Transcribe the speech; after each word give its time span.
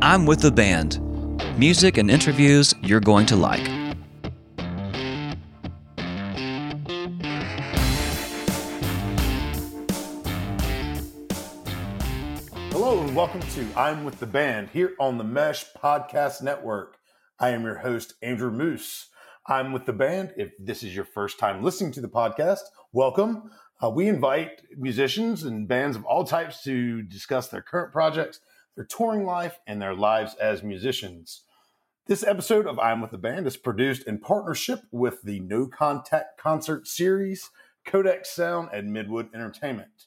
I'm 0.00 0.26
with 0.26 0.42
the 0.42 0.52
band. 0.52 1.00
Music 1.58 1.98
and 1.98 2.08
interviews 2.08 2.72
you're 2.82 3.00
going 3.00 3.26
to 3.26 3.34
like. 3.34 3.66
Hello 12.70 13.00
and 13.00 13.16
welcome 13.16 13.40
to 13.40 13.66
I'm 13.76 14.04
with 14.04 14.20
the 14.20 14.26
band 14.26 14.68
here 14.70 14.94
on 15.00 15.18
the 15.18 15.24
Mesh 15.24 15.64
Podcast 15.72 16.42
Network. 16.42 16.98
I 17.40 17.48
am 17.48 17.64
your 17.64 17.78
host, 17.78 18.14
Andrew 18.22 18.52
Moose. 18.52 19.08
I'm 19.48 19.72
with 19.72 19.84
the 19.84 19.92
band. 19.92 20.32
If 20.36 20.52
this 20.60 20.84
is 20.84 20.94
your 20.94 21.06
first 21.06 21.40
time 21.40 21.64
listening 21.64 21.90
to 21.92 22.00
the 22.00 22.08
podcast, 22.08 22.60
welcome. 22.92 23.50
Uh, 23.82 23.90
we 23.90 24.06
invite 24.06 24.62
musicians 24.76 25.42
and 25.42 25.66
bands 25.66 25.96
of 25.96 26.04
all 26.04 26.22
types 26.22 26.62
to 26.62 27.02
discuss 27.02 27.48
their 27.48 27.62
current 27.62 27.92
projects, 27.92 28.38
their 28.78 28.84
touring 28.84 29.24
life, 29.24 29.58
and 29.66 29.82
their 29.82 29.92
lives 29.92 30.36
as 30.40 30.62
musicians. 30.62 31.42
This 32.06 32.22
episode 32.22 32.64
of 32.64 32.78
I'm 32.78 33.00
with 33.00 33.10
the 33.10 33.18
Band 33.18 33.44
is 33.48 33.56
produced 33.56 34.06
in 34.06 34.20
partnership 34.20 34.82
with 34.92 35.20
the 35.22 35.40
No 35.40 35.66
Contact 35.66 36.40
Concert 36.40 36.86
Series, 36.86 37.50
Codex 37.84 38.30
Sound, 38.30 38.68
and 38.72 38.94
Midwood 38.94 39.34
Entertainment. 39.34 40.06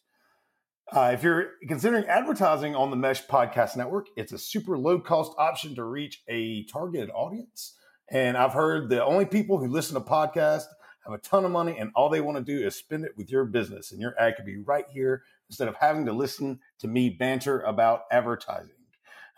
Uh, 0.90 1.12
if 1.14 1.22
you're 1.22 1.50
considering 1.68 2.06
advertising 2.06 2.74
on 2.74 2.92
the 2.92 2.96
Mesh 2.96 3.28
Podcast 3.28 3.76
Network, 3.76 4.06
it's 4.16 4.32
a 4.32 4.38
super 4.38 4.78
low 4.78 5.02
cost 5.02 5.34
option 5.38 5.76
to 5.76 5.84
reach 5.84 6.24
a 6.30 6.64
targeted 6.64 7.10
audience. 7.10 7.76
And 8.10 8.38
I've 8.38 8.54
heard 8.54 8.88
the 8.88 9.04
only 9.04 9.26
people 9.26 9.58
who 9.58 9.68
listen 9.68 9.96
to 9.96 10.02
podcasts 10.02 10.68
have 11.06 11.14
a 11.14 11.18
ton 11.18 11.44
of 11.44 11.52
money 11.52 11.78
and 11.78 11.92
all 11.94 12.08
they 12.08 12.22
want 12.22 12.38
to 12.38 12.44
do 12.44 12.66
is 12.66 12.76
spend 12.76 13.04
it 13.04 13.18
with 13.18 13.30
your 13.30 13.44
business. 13.44 13.92
And 13.92 14.00
your 14.00 14.18
ad 14.18 14.38
could 14.38 14.46
be 14.46 14.60
right 14.60 14.86
here 14.94 15.24
instead 15.52 15.68
of 15.68 15.76
having 15.76 16.06
to 16.06 16.14
listen 16.14 16.62
to 16.80 16.88
me 16.88 17.10
banter 17.10 17.60
about 17.60 18.04
advertising. 18.10 18.72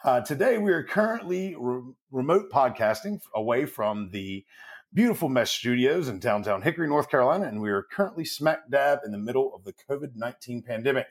Uh, 0.04 0.22
today, 0.22 0.60
we 0.60 0.72
are 0.72 0.84
currently 0.84 1.56
re- 1.58 1.82
remote 2.12 2.52
podcasting 2.52 3.20
away 3.34 3.66
from 3.66 4.12
the 4.12 4.46
beautiful 4.94 5.28
Mesh 5.28 5.58
Studios 5.58 6.08
in 6.08 6.20
downtown 6.20 6.62
Hickory, 6.62 6.88
North 6.88 7.10
Carolina, 7.10 7.48
and 7.48 7.60
we 7.60 7.72
are 7.72 7.82
currently 7.82 8.26
smack 8.26 8.70
dab 8.70 9.00
in 9.04 9.12
the 9.12 9.18
middle 9.18 9.56
of 9.56 9.64
the 9.64 9.74
COVID 9.74 10.16
19 10.16 10.62
pandemic. 10.62 11.08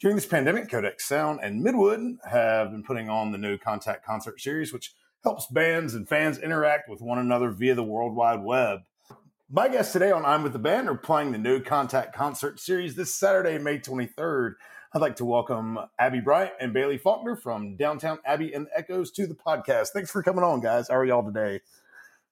During 0.00 0.16
this 0.16 0.26
pandemic, 0.26 0.70
Codex 0.70 1.04
Sound 1.04 1.40
and 1.42 1.62
Midwood 1.62 2.16
have 2.26 2.70
been 2.70 2.82
putting 2.82 3.10
on 3.10 3.30
the 3.30 3.36
No 3.36 3.58
Contact 3.58 4.06
Concert 4.06 4.40
Series, 4.40 4.72
which 4.72 4.94
helps 5.22 5.46
bands 5.48 5.92
and 5.92 6.08
fans 6.08 6.38
interact 6.38 6.88
with 6.88 7.02
one 7.02 7.18
another 7.18 7.50
via 7.50 7.74
the 7.74 7.84
World 7.84 8.16
Wide 8.16 8.42
Web. 8.42 8.80
My 9.50 9.68
guests 9.68 9.92
today 9.92 10.10
on 10.10 10.24
I'm 10.24 10.42
with 10.42 10.54
the 10.54 10.58
Band 10.58 10.88
are 10.88 10.94
playing 10.94 11.32
the 11.32 11.38
No 11.38 11.60
Contact 11.60 12.14
Concert 12.14 12.58
Series 12.58 12.94
this 12.94 13.14
Saturday, 13.14 13.58
May 13.58 13.78
23rd. 13.78 14.54
I'd 14.94 15.02
like 15.02 15.16
to 15.16 15.26
welcome 15.26 15.78
Abby 15.98 16.20
Bryant 16.20 16.54
and 16.62 16.72
Bailey 16.72 16.96
Faulkner 16.96 17.36
from 17.36 17.76
Downtown 17.76 18.20
Abbey 18.24 18.54
and 18.54 18.66
the 18.66 18.78
Echoes 18.78 19.10
to 19.12 19.26
the 19.26 19.34
podcast. 19.34 19.88
Thanks 19.88 20.10
for 20.10 20.22
coming 20.22 20.42
on, 20.42 20.60
guys. 20.60 20.88
How 20.88 20.96
are 20.96 21.04
y'all 21.04 21.22
today? 21.22 21.60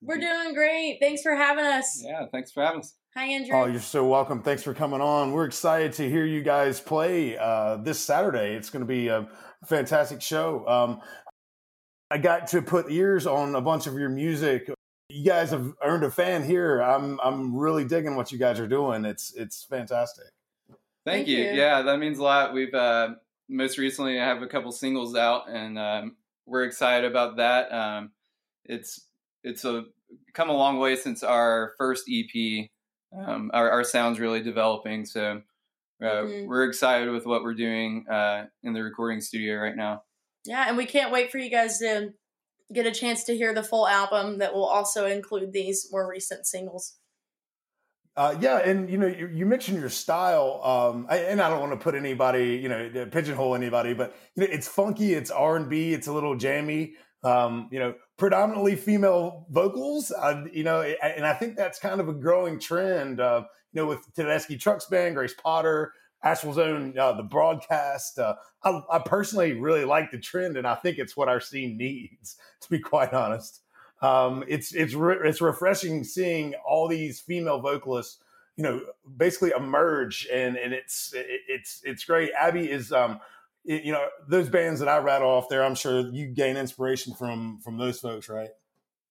We're 0.01 0.19
doing 0.19 0.55
great. 0.55 1.01
Thanks 1.03 1.21
for 1.21 1.37
having 1.37 1.67
us. 1.67 2.03
Yeah, 2.03 2.25
thanks 2.33 2.51
for 2.51 2.65
having 2.65 2.81
us. 2.81 2.95
Hi, 3.15 3.27
Andrew. 3.27 3.57
Oh, 3.57 3.67
you're 3.67 3.81
so 3.81 4.07
welcome. 4.07 4.43
Thanks 4.43 4.63
for 4.63 4.73
coming 4.73 5.03
on. 5.03 5.33
We're 5.33 5.45
excited 5.45 5.93
to 5.95 6.09
hear 6.09 6.25
you 6.25 6.43
guys 6.43 6.81
play 6.81 7.37
uh, 7.37 7.77
this 7.77 8.01
Saturday. 8.01 8.55
It's 8.55 8.71
going 8.71 8.81
to 8.81 8.87
be 8.87 9.09
a 9.09 9.29
fantastic 9.67 10.23
show. 10.23 10.67
Um, 10.67 11.03
I 12.11 12.17
got 12.17 12.47
to 12.49 12.63
put 12.63 12.91
ears 12.91 13.27
on 13.27 13.55
a 13.55 13.61
bunch 13.61 13.87
of 13.87 13.99
your 13.99 14.09
music. 14.09 14.71
You 15.13 15.25
guys 15.25 15.51
have 15.51 15.73
earned 15.85 16.05
a 16.05 16.11
fan 16.11 16.43
here. 16.45 16.81
I'm 16.81 17.21
I'm 17.23 17.55
really 17.55 17.85
digging 17.85 18.17
what 18.17 18.33
you 18.33 18.39
guys 18.39 18.59
are 18.59 18.67
doing. 18.69 19.05
It's 19.05 19.33
it's 19.35 19.65
fantastic. 19.65 20.25
Thank, 21.05 21.27
Thank 21.27 21.29
you. 21.29 21.39
you. 21.39 21.53
Yeah, 21.53 21.83
that 21.83 21.99
means 21.99 22.19
a 22.19 22.23
lot. 22.23 22.55
We've 22.55 22.73
uh, 22.73 23.11
most 23.49 23.77
recently 23.79 24.19
I 24.21 24.25
have 24.25 24.41
a 24.43 24.47
couple 24.47 24.73
singles 24.73 25.15
out, 25.17 25.51
and 25.51 25.79
um, 25.79 26.17
we're 26.47 26.65
excited 26.65 27.11
about 27.11 27.37
that. 27.37 27.73
Um, 27.73 28.13
it's 28.65 29.07
it's 29.45 29.65
a 29.65 29.85
come 30.33 30.49
a 30.51 30.57
long 30.57 30.79
way 30.79 30.97
since 30.97 31.23
our 31.23 31.73
first 31.79 32.05
EP. 32.11 32.69
Um, 33.15 33.51
our, 33.53 33.71
our 33.71 33.85
sound's 33.85 34.19
really 34.21 34.43
developing, 34.43 35.05
so 35.05 35.43
uh, 36.03 36.05
Mhm. 36.07 36.47
we're 36.47 36.65
excited 36.65 37.11
with 37.11 37.27
what 37.27 37.43
we're 37.43 37.53
doing 37.55 38.07
uh, 38.11 38.47
in 38.63 38.73
the 38.73 38.83
recording 38.83 39.21
studio 39.21 39.57
right 39.57 39.77
now. 39.77 40.05
yeah, 40.47 40.65
and 40.69 40.77
we 40.79 40.87
can't 40.87 41.13
wait 41.13 41.31
for 41.31 41.37
you 41.39 41.51
guys 41.51 41.79
to 41.81 42.15
get 42.73 42.87
a 42.87 42.91
chance 42.91 43.25
to 43.25 43.37
hear 43.37 43.55
the 43.55 43.63
full 43.63 43.87
album 43.87 44.39
that 44.39 44.55
will 44.55 44.65
also 44.65 45.07
include 45.07 45.53
these 45.53 45.89
more 45.91 46.09
recent 46.09 46.47
singles. 46.47 46.97
Uh, 48.15 48.37
yeah, 48.41 48.59
and 48.59 48.91
you 48.91 48.99
know, 48.99 49.07
you, 49.07 49.27
you 49.29 49.47
mentioned 49.47 49.81
your 49.81 49.89
style, 49.89 50.61
um, 50.63 51.07
I, 51.09 51.19
and 51.19 51.41
I 51.41 51.49
don't 51.49 51.61
want 51.61 51.73
to 51.73 51.79
put 51.79 51.95
anybody, 51.95 52.57
you 52.57 52.69
know, 52.69 53.07
pigeonhole 53.11 53.55
anybody, 53.55 53.95
but 53.95 54.15
you 54.35 54.43
know, 54.43 54.53
it's 54.53 54.69
funky, 54.69 55.15
it's 55.15 55.31
R 55.31 55.57
and 55.57 55.71
B, 55.71 55.95
it's 55.95 56.09
a 56.09 56.13
little 56.13 56.37
jammy. 56.37 56.95
Um, 57.25 57.69
you 57.71 57.79
know, 57.79 57.95
predominantly 58.19 58.75
female 58.75 59.47
vocals. 59.49 60.11
Uh, 60.11 60.45
you 60.53 60.65
know, 60.65 60.83
and 60.83 61.25
I 61.25 61.35
think 61.35 61.57
that's 61.57 61.79
kind 61.79 62.01
of 62.01 62.09
a 62.09 62.13
growing 62.13 62.59
trend. 62.59 63.21
Uh, 63.21 63.45
you 63.73 63.81
know, 63.81 63.89
with 63.89 64.01
Tedeschi 64.15 64.61
Trucks 64.61 64.87
Band, 64.87 65.15
Grace 65.15 65.35
Potter, 65.35 65.93
Asheville's 66.23 66.59
own, 66.59 66.97
uh, 66.99 67.13
the 67.13 67.23
broadcast. 67.23 68.19
Uh, 68.19 68.37
I, 68.63 68.81
I 68.91 68.99
personally 69.01 69.55
really 69.55 69.85
like 69.85 70.11
the 70.11 70.19
trend, 70.19 70.57
and 70.57 70.67
I 70.67 70.75
think 70.77 70.99
it's 70.99 71.17
what 71.17 71.29
our 71.29 71.41
scene 71.41 71.77
needs. 71.77 72.37
To 72.63 72.71
be 72.71 72.79
quite 72.79 73.13
honest 73.13 73.63
um, 74.03 74.43
it's 74.49 74.75
it's 74.75 74.95
re- 74.95 75.19
it's 75.25 75.41
refreshing 75.41 76.03
seeing 76.05 76.55
all 76.67 76.89
these 76.89 77.21
female 77.21 77.61
vocalists, 77.61 78.19
you 78.57 78.65
know, 78.65 78.81
basically 79.17 79.53
emerge, 79.57 80.27
and 80.31 80.57
and 80.57 80.73
it's 80.75 81.15
it, 81.15 81.27
it's 81.49 81.81
it's 81.85 82.05
great. 82.05 82.33
Abby 82.37 82.69
is, 82.69 82.93
um, 82.93 83.21
it- 83.65 83.85
you 83.85 83.93
know, 83.93 84.05
those 84.29 84.49
bands 84.49 84.81
that 84.81 84.89
I 84.89 84.99
rattle 84.99 85.31
off 85.31 85.49
there. 85.49 85.65
I'm 85.65 85.77
sure 85.77 86.01
you 86.01 86.27
gain 86.27 86.57
inspiration 86.57 87.15
from 87.15 87.61
from 87.63 87.79
those 87.79 88.01
folks, 88.01 88.29
right? 88.29 88.51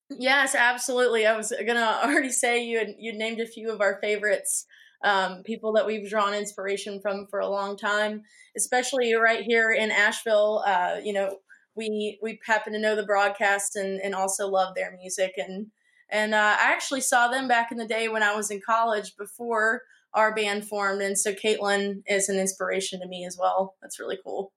Yes, 0.09 0.55
absolutely. 0.55 1.25
I 1.25 1.37
was 1.37 1.53
gonna 1.65 1.99
already 2.03 2.29
say 2.31 2.61
you 2.65 2.79
had 2.79 2.95
you 2.99 3.13
named 3.13 3.39
a 3.39 3.47
few 3.47 3.71
of 3.71 3.79
our 3.79 3.97
favorites, 4.01 4.65
um, 5.03 5.43
people 5.43 5.73
that 5.73 5.85
we've 5.85 6.09
drawn 6.09 6.33
inspiration 6.33 6.99
from 7.01 7.27
for 7.29 7.39
a 7.39 7.49
long 7.49 7.77
time, 7.77 8.23
especially 8.55 9.13
right 9.13 9.43
here 9.43 9.71
in 9.71 9.91
Asheville. 9.91 10.63
Uh, 10.65 10.97
you 11.03 11.13
know, 11.13 11.37
we 11.75 12.19
we 12.21 12.39
happen 12.45 12.73
to 12.73 12.79
know 12.79 12.95
the 12.95 13.05
broadcast 13.05 13.75
and 13.75 13.99
and 14.01 14.13
also 14.13 14.47
love 14.47 14.75
their 14.75 14.95
music 14.97 15.33
and 15.37 15.67
and 16.11 16.33
uh, 16.33 16.57
I 16.59 16.71
actually 16.73 17.01
saw 17.01 17.29
them 17.29 17.47
back 17.47 17.71
in 17.71 17.77
the 17.77 17.87
day 17.87 18.09
when 18.09 18.21
I 18.21 18.35
was 18.35 18.51
in 18.51 18.59
college 18.63 19.15
before 19.17 19.83
our 20.13 20.35
band 20.35 20.67
formed, 20.67 21.01
and 21.01 21.17
so 21.17 21.33
Caitlin 21.33 22.03
is 22.05 22.27
an 22.27 22.37
inspiration 22.37 22.99
to 22.99 23.07
me 23.07 23.25
as 23.25 23.37
well. 23.39 23.75
That's 23.81 23.99
really 23.99 24.19
cool. 24.21 24.51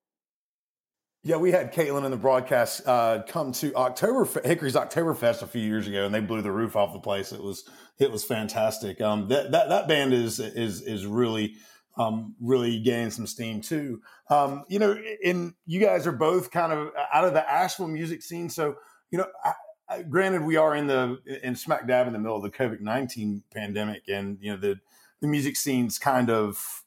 Yeah, 1.26 1.36
we 1.36 1.52
had 1.52 1.72
Caitlin 1.72 2.04
in 2.04 2.10
the 2.10 2.18
broadcast 2.18 2.86
uh, 2.86 3.22
come 3.26 3.52
to 3.52 3.74
October 3.76 4.28
Hickory's 4.44 4.74
Oktoberfest 4.74 5.40
a 5.40 5.46
few 5.46 5.62
years 5.62 5.88
ago, 5.88 6.04
and 6.04 6.14
they 6.14 6.20
blew 6.20 6.42
the 6.42 6.52
roof 6.52 6.76
off 6.76 6.92
the 6.92 6.98
place. 6.98 7.32
It 7.32 7.42
was 7.42 7.64
it 7.98 8.12
was 8.12 8.22
fantastic. 8.22 9.00
Um, 9.00 9.28
that 9.28 9.50
that 9.52 9.70
that 9.70 9.88
band 9.88 10.12
is 10.12 10.38
is 10.38 10.82
is 10.82 11.06
really 11.06 11.54
um, 11.96 12.34
really 12.42 12.78
gaining 12.78 13.10
some 13.10 13.26
steam 13.26 13.62
too. 13.62 14.02
Um, 14.28 14.64
you 14.68 14.78
know, 14.78 14.98
and 15.24 15.54
you 15.64 15.80
guys 15.80 16.06
are 16.06 16.12
both 16.12 16.50
kind 16.50 16.74
of 16.74 16.90
out 17.10 17.24
of 17.24 17.32
the 17.32 17.50
Asheville 17.50 17.88
music 17.88 18.22
scene, 18.22 18.50
so 18.50 18.76
you 19.10 19.18
know. 19.18 19.26
I, 19.42 19.52
I, 19.86 20.02
granted, 20.02 20.44
we 20.44 20.56
are 20.56 20.74
in 20.74 20.86
the 20.86 21.18
in 21.42 21.56
smack 21.56 21.86
dab 21.86 22.06
in 22.06 22.14
the 22.14 22.18
middle 22.18 22.36
of 22.36 22.42
the 22.42 22.50
COVID 22.50 22.80
nineteen 22.80 23.42
pandemic, 23.50 24.08
and 24.08 24.36
you 24.42 24.50
know 24.50 24.58
the 24.58 24.76
the 25.20 25.26
music 25.26 25.56
scene's 25.56 25.98
kind 25.98 26.28
of 26.28 26.83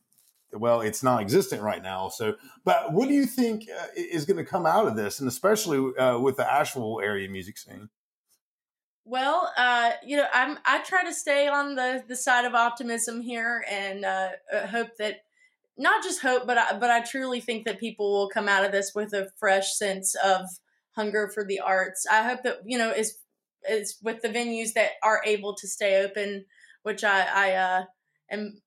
well, 0.54 0.82
it's 0.82 1.04
non-existent 1.04 1.62
right 1.62 1.82
now. 1.82 2.10
So, 2.10 2.36
but 2.64 2.94
what 2.94 3.08
do 3.08 3.14
you 3.14 3.26
think 3.26 3.68
uh, 3.70 3.88
is 3.96 4.26
going 4.26 4.38
to 4.38 4.50
come 4.50 4.66
out 4.66 4.88
of 4.88 4.96
this, 4.96 5.20
and 5.20 5.28
especially 5.28 5.96
uh, 5.98 6.20
with 6.20 6.38
the 6.38 6.52
Asheville 6.52 7.00
area 7.04 7.30
music 7.30 7.58
scene? 7.58 7.90
Well, 9.06 9.52
uh, 9.58 9.92
you 10.06 10.18
know, 10.18 10.28
I'm 10.34 10.58
I 10.66 10.80
try 10.80 11.04
to 11.04 11.14
stay 11.14 11.48
on 11.48 11.76
the 11.76 12.04
the 12.08 12.16
side 12.16 12.46
of 12.46 12.54
optimism 12.54 13.22
here, 13.22 13.64
and 13.70 14.06
uh, 14.06 14.30
uh, 14.54 14.68
hope 14.68 14.98
that 15.00 15.22
not 15.78 16.04
just 16.04 16.22
hope, 16.22 16.48
but 16.48 16.58
I, 16.58 16.78
but 16.78 16.90
I 16.90 17.02
truly 17.02 17.40
think 17.40 17.66
that 17.66 17.80
people 17.80 18.12
will 18.12 18.30
come 18.30 18.50
out 18.50 18.66
of 18.66 18.72
this 18.72 18.94
with 18.96 19.14
a 19.14 19.30
fresh 19.38 19.74
sense 19.74 20.16
of 20.16 20.42
hunger 20.92 21.30
for 21.34 21.46
the 21.46 21.60
arts. 21.60 22.06
I 22.10 22.24
hope 22.24 22.44
that 22.44 22.60
you 22.66 22.78
know 22.78 22.92
is 22.92 23.18
is 23.70 23.98
with 24.02 24.22
the 24.22 24.30
venues 24.30 24.74
that 24.74 24.92
are 25.04 25.22
able 25.26 25.56
to 25.56 25.68
stay 25.68 26.04
open, 26.04 26.46
which 26.84 27.04
I 27.04 27.22
I 27.22 27.52
uh, 27.54 27.84
am 28.30 28.62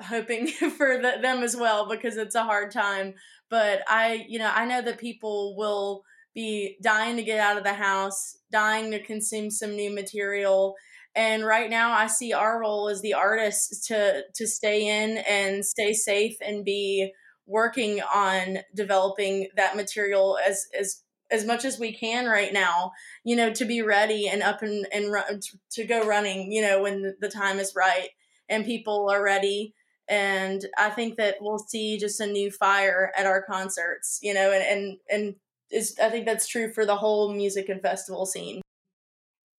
hoping 0.00 0.46
for 0.76 0.98
the, 0.98 1.18
them 1.20 1.42
as 1.42 1.56
well 1.56 1.88
because 1.88 2.16
it's 2.16 2.34
a 2.34 2.44
hard 2.44 2.70
time. 2.70 3.14
But 3.50 3.82
I 3.88 4.26
you 4.28 4.38
know 4.38 4.50
I 4.52 4.64
know 4.64 4.82
that 4.82 4.98
people 4.98 5.56
will 5.56 6.02
be 6.34 6.76
dying 6.82 7.16
to 7.16 7.22
get 7.22 7.40
out 7.40 7.56
of 7.56 7.64
the 7.64 7.74
house, 7.74 8.36
dying 8.52 8.90
to 8.92 9.02
consume 9.02 9.50
some 9.50 9.74
new 9.74 9.92
material. 9.92 10.74
And 11.14 11.44
right 11.44 11.68
now 11.68 11.92
I 11.92 12.06
see 12.06 12.32
our 12.32 12.60
role 12.60 12.88
as 12.88 13.00
the 13.00 13.14
artists 13.14 13.86
to 13.88 14.22
to 14.34 14.46
stay 14.46 15.02
in 15.02 15.18
and 15.18 15.64
stay 15.64 15.92
safe 15.92 16.36
and 16.40 16.64
be 16.64 17.12
working 17.46 18.00
on 18.14 18.58
developing 18.74 19.48
that 19.56 19.74
material 19.74 20.38
as 20.46 20.66
as 20.78 21.02
as 21.30 21.44
much 21.44 21.64
as 21.64 21.78
we 21.78 21.92
can 21.92 22.26
right 22.26 22.52
now, 22.52 22.92
you 23.24 23.36
know, 23.36 23.52
to 23.52 23.64
be 23.64 23.82
ready 23.82 24.28
and 24.28 24.42
up 24.42 24.62
and 24.62 24.86
and 24.92 25.10
run, 25.10 25.40
to 25.72 25.84
go 25.84 26.06
running, 26.06 26.52
you 26.52 26.62
know, 26.62 26.82
when 26.82 27.14
the 27.20 27.28
time 27.28 27.58
is 27.58 27.74
right 27.74 28.10
and 28.48 28.64
people 28.64 29.08
are 29.10 29.22
ready. 29.22 29.74
And 30.08 30.64
I 30.78 30.90
think 30.90 31.16
that 31.16 31.36
we'll 31.40 31.58
see 31.58 31.98
just 31.98 32.20
a 32.20 32.26
new 32.26 32.50
fire 32.50 33.12
at 33.16 33.26
our 33.26 33.42
concerts, 33.42 34.18
you 34.22 34.32
know, 34.32 34.52
and 34.52 34.62
and 34.62 34.96
and 35.10 35.34
is 35.70 35.96
I 36.02 36.08
think 36.08 36.26
that's 36.26 36.46
true 36.46 36.72
for 36.72 36.86
the 36.86 36.96
whole 36.96 37.32
music 37.32 37.68
and 37.68 37.82
festival 37.82 38.26
scene. 38.26 38.62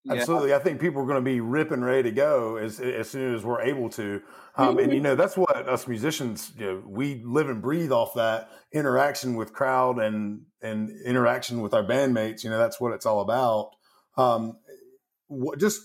Absolutely, 0.09 0.53
I 0.53 0.59
think 0.59 0.79
people 0.79 1.01
are 1.01 1.05
going 1.05 1.23
to 1.23 1.29
be 1.29 1.41
ripping 1.41 1.81
ready 1.81 2.03
to 2.03 2.11
go 2.11 2.55
as 2.55 2.79
as 2.79 3.09
soon 3.09 3.35
as 3.35 3.43
we're 3.43 3.61
able 3.61 3.89
to, 3.91 4.21
um, 4.55 4.79
and 4.79 4.93
you 4.93 5.01
know 5.01 5.15
that's 5.15 5.37
what 5.37 5.55
us 5.55 5.87
musicians 5.87 6.51
you 6.57 6.65
know, 6.65 6.83
we 6.85 7.21
live 7.23 7.49
and 7.49 7.61
breathe 7.61 7.91
off 7.91 8.13
that 8.15 8.49
interaction 8.71 9.35
with 9.35 9.53
crowd 9.53 9.99
and 9.99 10.43
and 10.61 10.89
interaction 11.05 11.61
with 11.61 11.73
our 11.73 11.83
bandmates. 11.83 12.43
You 12.43 12.49
know 12.49 12.57
that's 12.57 12.79
what 12.79 12.93
it's 12.93 13.05
all 13.05 13.19
about. 13.19 13.71
Um, 14.17 14.57
what, 15.27 15.59
just 15.59 15.81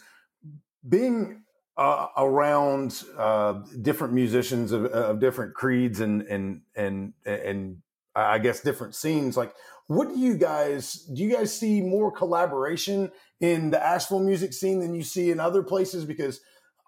being 0.89 1.44
uh, 1.77 2.07
around 2.17 3.03
uh, 3.19 3.55
different 3.83 4.15
musicians 4.15 4.73
of, 4.73 4.87
of, 4.87 5.19
different 5.19 5.55
creeds 5.55 6.01
and 6.01 6.23
and 6.23 6.63
and 6.77 7.13
and 7.27 7.79
I 8.15 8.39
guess 8.39 8.61
different 8.61 8.95
scenes. 8.95 9.37
Like, 9.37 9.53
what 9.89 10.09
do 10.09 10.19
you 10.19 10.37
guys 10.37 10.95
do? 11.13 11.23
You 11.23 11.35
guys 11.35 11.57
see 11.59 11.81
more 11.81 12.13
collaboration 12.13 13.11
in 13.41 13.71
the 13.71 13.85
Asheville 13.85 14.21
music 14.21 14.53
scene 14.53 14.79
than 14.79 14.95
you 14.95 15.03
see 15.03 15.31
in 15.31 15.41
other 15.41 15.65
places? 15.65 16.05
Because 16.05 16.41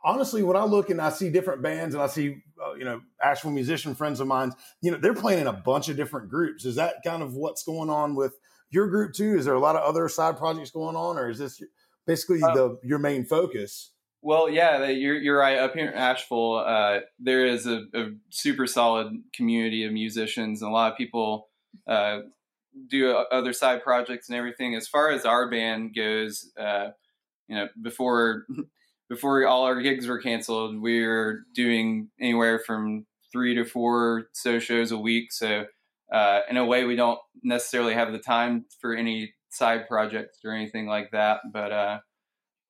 honestly, 0.04 0.44
when 0.44 0.56
I 0.56 0.64
look 0.64 0.88
and 0.88 1.00
I 1.00 1.10
see 1.10 1.30
different 1.30 1.62
bands 1.62 1.94
and 1.94 2.02
I 2.02 2.06
see 2.06 2.36
uh, 2.64 2.74
you 2.74 2.84
know 2.84 3.00
Asheville 3.20 3.50
musician 3.50 3.96
friends 3.96 4.20
of 4.20 4.28
mine, 4.28 4.52
you 4.82 4.92
know 4.92 4.98
they're 4.98 5.14
playing 5.14 5.40
in 5.40 5.46
a 5.48 5.52
bunch 5.52 5.88
of 5.88 5.96
different 5.96 6.30
groups. 6.30 6.64
Is 6.64 6.76
that 6.76 6.96
kind 7.04 7.24
of 7.24 7.34
what's 7.34 7.64
going 7.64 7.90
on 7.90 8.14
with 8.14 8.36
your 8.70 8.88
group 8.88 9.14
too? 9.14 9.36
Is 9.36 9.46
there 9.46 9.54
a 9.54 9.60
lot 9.60 9.74
of 9.74 9.82
other 9.82 10.08
side 10.08 10.36
projects 10.36 10.70
going 10.70 10.94
on, 10.94 11.18
or 11.18 11.28
is 11.28 11.38
this 11.38 11.60
basically 12.06 12.40
uh, 12.40 12.54
the 12.54 12.78
your 12.84 13.00
main 13.00 13.24
focus? 13.24 13.90
Well, 14.26 14.50
yeah, 14.50 14.87
you're 14.87 15.14
you're 15.14 15.38
right. 15.38 15.56
Up 15.56 15.75
here 15.75 15.88
in 15.88 15.94
Asheville, 15.94 16.56
uh, 16.56 16.99
there 17.20 17.46
is 17.46 17.64
a, 17.64 17.84
a, 17.94 18.06
super 18.31 18.67
solid 18.67 19.23
community 19.32 19.84
of 19.84 19.93
musicians, 19.93 20.62
and 20.62 20.69
a 20.69 20.75
lot 20.75 20.90
of 20.90 20.99
people 20.99 21.46
uh, 21.87 22.23
do 22.90 23.12
other 23.12 23.52
side 23.52 23.84
projects 23.84 24.28
and 24.28 24.37
everything. 24.37 24.75
As 24.75 24.88
far 24.88 25.12
as 25.12 25.25
our 25.25 25.49
band 25.49 25.94
goes, 25.94 26.50
uh, 26.58 26.88
you 27.46 27.55
know, 27.55 27.69
before 27.81 28.46
before 29.08 29.46
all 29.46 29.62
our 29.62 29.81
gigs 29.81 30.08
were 30.08 30.20
canceled, 30.20 30.82
we 30.82 31.06
were 31.06 31.43
doing 31.55 32.08
anywhere 32.20 32.58
from 32.58 33.06
three 33.31 33.55
to 33.55 33.64
four 33.64 34.26
so 34.32 34.58
shows 34.58 34.90
a 34.90 34.99
week. 34.99 35.31
So, 35.31 35.67
uh, 36.12 36.40
in 36.50 36.56
a 36.56 36.67
way, 36.67 36.82
we 36.82 36.96
don't 36.96 37.20
necessarily 37.44 37.94
have 37.94 38.11
the 38.11 38.19
time 38.19 38.64
for 38.81 38.93
any 38.93 39.34
side 39.50 39.87
projects 39.87 40.40
or 40.44 40.50
anything 40.50 40.88
like 40.88 41.12
that. 41.12 41.43
But 41.52 41.70
uh, 41.70 41.99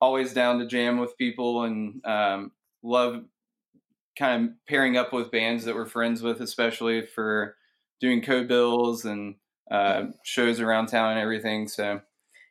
always 0.00 0.32
down 0.32 0.58
to 0.58 0.66
jam 0.66 0.98
with 0.98 1.16
people 1.16 1.64
and 1.64 2.04
um, 2.04 2.52
love 2.82 3.25
kind 4.19 4.44
of 4.44 4.50
pairing 4.69 4.96
up 4.96 5.12
with 5.12 5.31
bands 5.31 5.64
that 5.64 5.75
we're 5.75 5.87
friends 5.87 6.22
with, 6.22 6.40
especially 6.40 7.04
for 7.04 7.56
doing 8.00 8.22
co-bills 8.22 9.04
and 9.04 9.37
uh, 9.70 10.04
shows 10.25 10.60
around 10.60 10.87
town 10.87 11.12
and 11.12 11.20
everything. 11.20 11.69
So, 11.69 12.00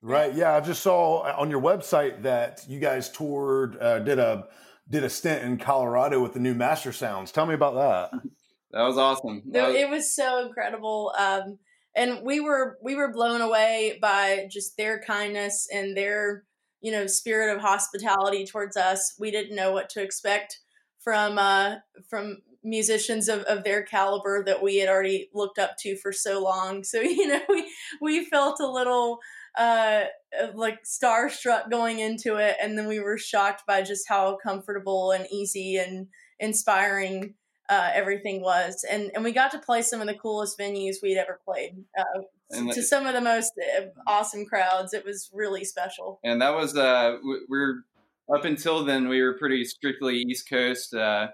right, 0.01 0.33
yeah, 0.33 0.55
I 0.55 0.61
just 0.61 0.81
saw 0.81 1.21
on 1.37 1.49
your 1.49 1.61
website 1.61 2.23
that 2.23 2.65
you 2.67 2.79
guys 2.79 3.09
toured, 3.09 3.77
uh, 3.81 3.99
did 3.99 4.19
a 4.19 4.47
did 4.87 5.03
a 5.03 5.09
stint 5.09 5.43
in 5.43 5.57
Colorado 5.57 6.21
with 6.21 6.33
the 6.33 6.39
new 6.39 6.53
Master 6.53 6.91
Sounds. 6.91 7.31
Tell 7.31 7.47
me 7.47 7.55
about 7.55 7.73
that. 7.75 8.11
that 8.71 8.83
was 8.83 8.97
awesome. 8.97 9.41
No, 9.45 9.71
it 9.71 9.89
was 9.89 10.13
so 10.13 10.45
incredible. 10.45 11.11
Um, 11.17 11.57
and 11.95 12.19
we 12.23 12.39
were 12.39 12.77
we 12.83 12.95
were 12.95 13.11
blown 13.11 13.41
away 13.41 13.97
by 14.01 14.47
just 14.51 14.77
their 14.77 15.01
kindness 15.01 15.67
and 15.73 15.95
their 15.95 16.43
you 16.85 16.91
know 16.91 17.07
spirit 17.07 17.55
of 17.55 17.63
hospitality 17.63 18.45
towards 18.45 18.77
us. 18.77 19.15
We 19.17 19.31
didn't 19.31 19.55
know 19.55 19.71
what 19.71 19.89
to 19.89 20.03
expect 20.03 20.59
from 20.99 21.39
uh, 21.39 21.77
from 22.07 22.43
musicians 22.63 23.27
of, 23.27 23.41
of 23.43 23.63
their 23.63 23.81
caliber 23.81 24.43
that 24.45 24.61
we 24.61 24.77
had 24.77 24.87
already 24.87 25.29
looked 25.33 25.57
up 25.57 25.77
to 25.79 25.97
for 25.97 26.11
so 26.11 26.43
long. 26.43 26.83
So 26.83 27.01
you 27.01 27.27
know 27.27 27.41
we 27.49 27.67
we 27.99 28.25
felt 28.25 28.59
a 28.59 28.71
little 28.71 29.17
uh, 29.57 30.03
like 30.53 30.83
starstruck 30.83 31.71
going 31.71 31.97
into 31.97 32.35
it, 32.35 32.55
and 32.61 32.77
then 32.77 32.87
we 32.87 32.99
were 32.99 33.17
shocked 33.17 33.63
by 33.65 33.81
just 33.81 34.07
how 34.07 34.37
comfortable 34.37 35.09
and 35.09 35.25
easy 35.31 35.77
and 35.77 36.05
inspiring 36.39 37.33
uh, 37.69 37.89
everything 37.93 38.41
was. 38.41 38.85
And 38.89 39.11
and 39.13 39.23
we 39.23 39.31
got 39.31 39.51
to 39.51 39.59
play 39.59 39.81
some 39.81 40.01
of 40.01 40.07
the 40.07 40.13
coolest 40.13 40.57
venues 40.57 40.95
we'd 41.01 41.17
ever 41.17 41.39
played. 41.45 41.83
Uh, 41.97 42.21
and 42.51 42.71
to 42.71 42.83
some 42.83 43.05
of 43.05 43.13
the 43.13 43.21
most 43.21 43.53
uh, 43.77 43.85
awesome 44.07 44.45
crowds. 44.45 44.93
It 44.93 45.05
was 45.05 45.29
really 45.33 45.63
special. 45.63 46.19
And 46.23 46.41
that 46.41 46.53
was 46.53 46.75
uh, 46.77 47.17
we're 47.49 47.83
up 48.33 48.45
until 48.45 48.83
then 48.83 49.07
we 49.07 49.21
were 49.21 49.37
pretty 49.37 49.63
strictly 49.65 50.17
East 50.17 50.49
Coast, 50.49 50.93
uh, 50.93 51.27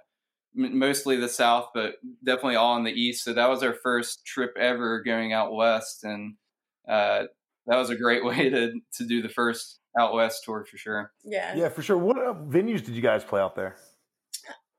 mostly 0.53 1.17
the 1.17 1.29
South, 1.29 1.69
but 1.73 1.95
definitely 2.23 2.55
all 2.55 2.77
in 2.77 2.83
the 2.83 2.91
East. 2.91 3.23
So 3.23 3.33
that 3.33 3.49
was 3.49 3.63
our 3.63 3.73
first 3.73 4.25
trip 4.25 4.53
ever 4.57 5.01
going 5.01 5.33
out 5.33 5.53
west, 5.53 6.03
and 6.03 6.35
uh, 6.87 7.23
that 7.67 7.77
was 7.77 7.89
a 7.89 7.95
great 7.95 8.23
way 8.25 8.49
to 8.49 8.73
to 8.97 9.05
do 9.05 9.21
the 9.21 9.29
first 9.29 9.79
out 9.99 10.13
west 10.13 10.43
tour 10.45 10.65
for 10.69 10.77
sure. 10.77 11.11
Yeah, 11.23 11.55
yeah, 11.55 11.69
for 11.69 11.81
sure. 11.81 11.97
What 11.97 12.17
uh, 12.17 12.33
venues 12.33 12.85
did 12.85 12.95
you 12.95 13.01
guys 13.01 13.23
play 13.23 13.41
out 13.41 13.55
there? 13.55 13.75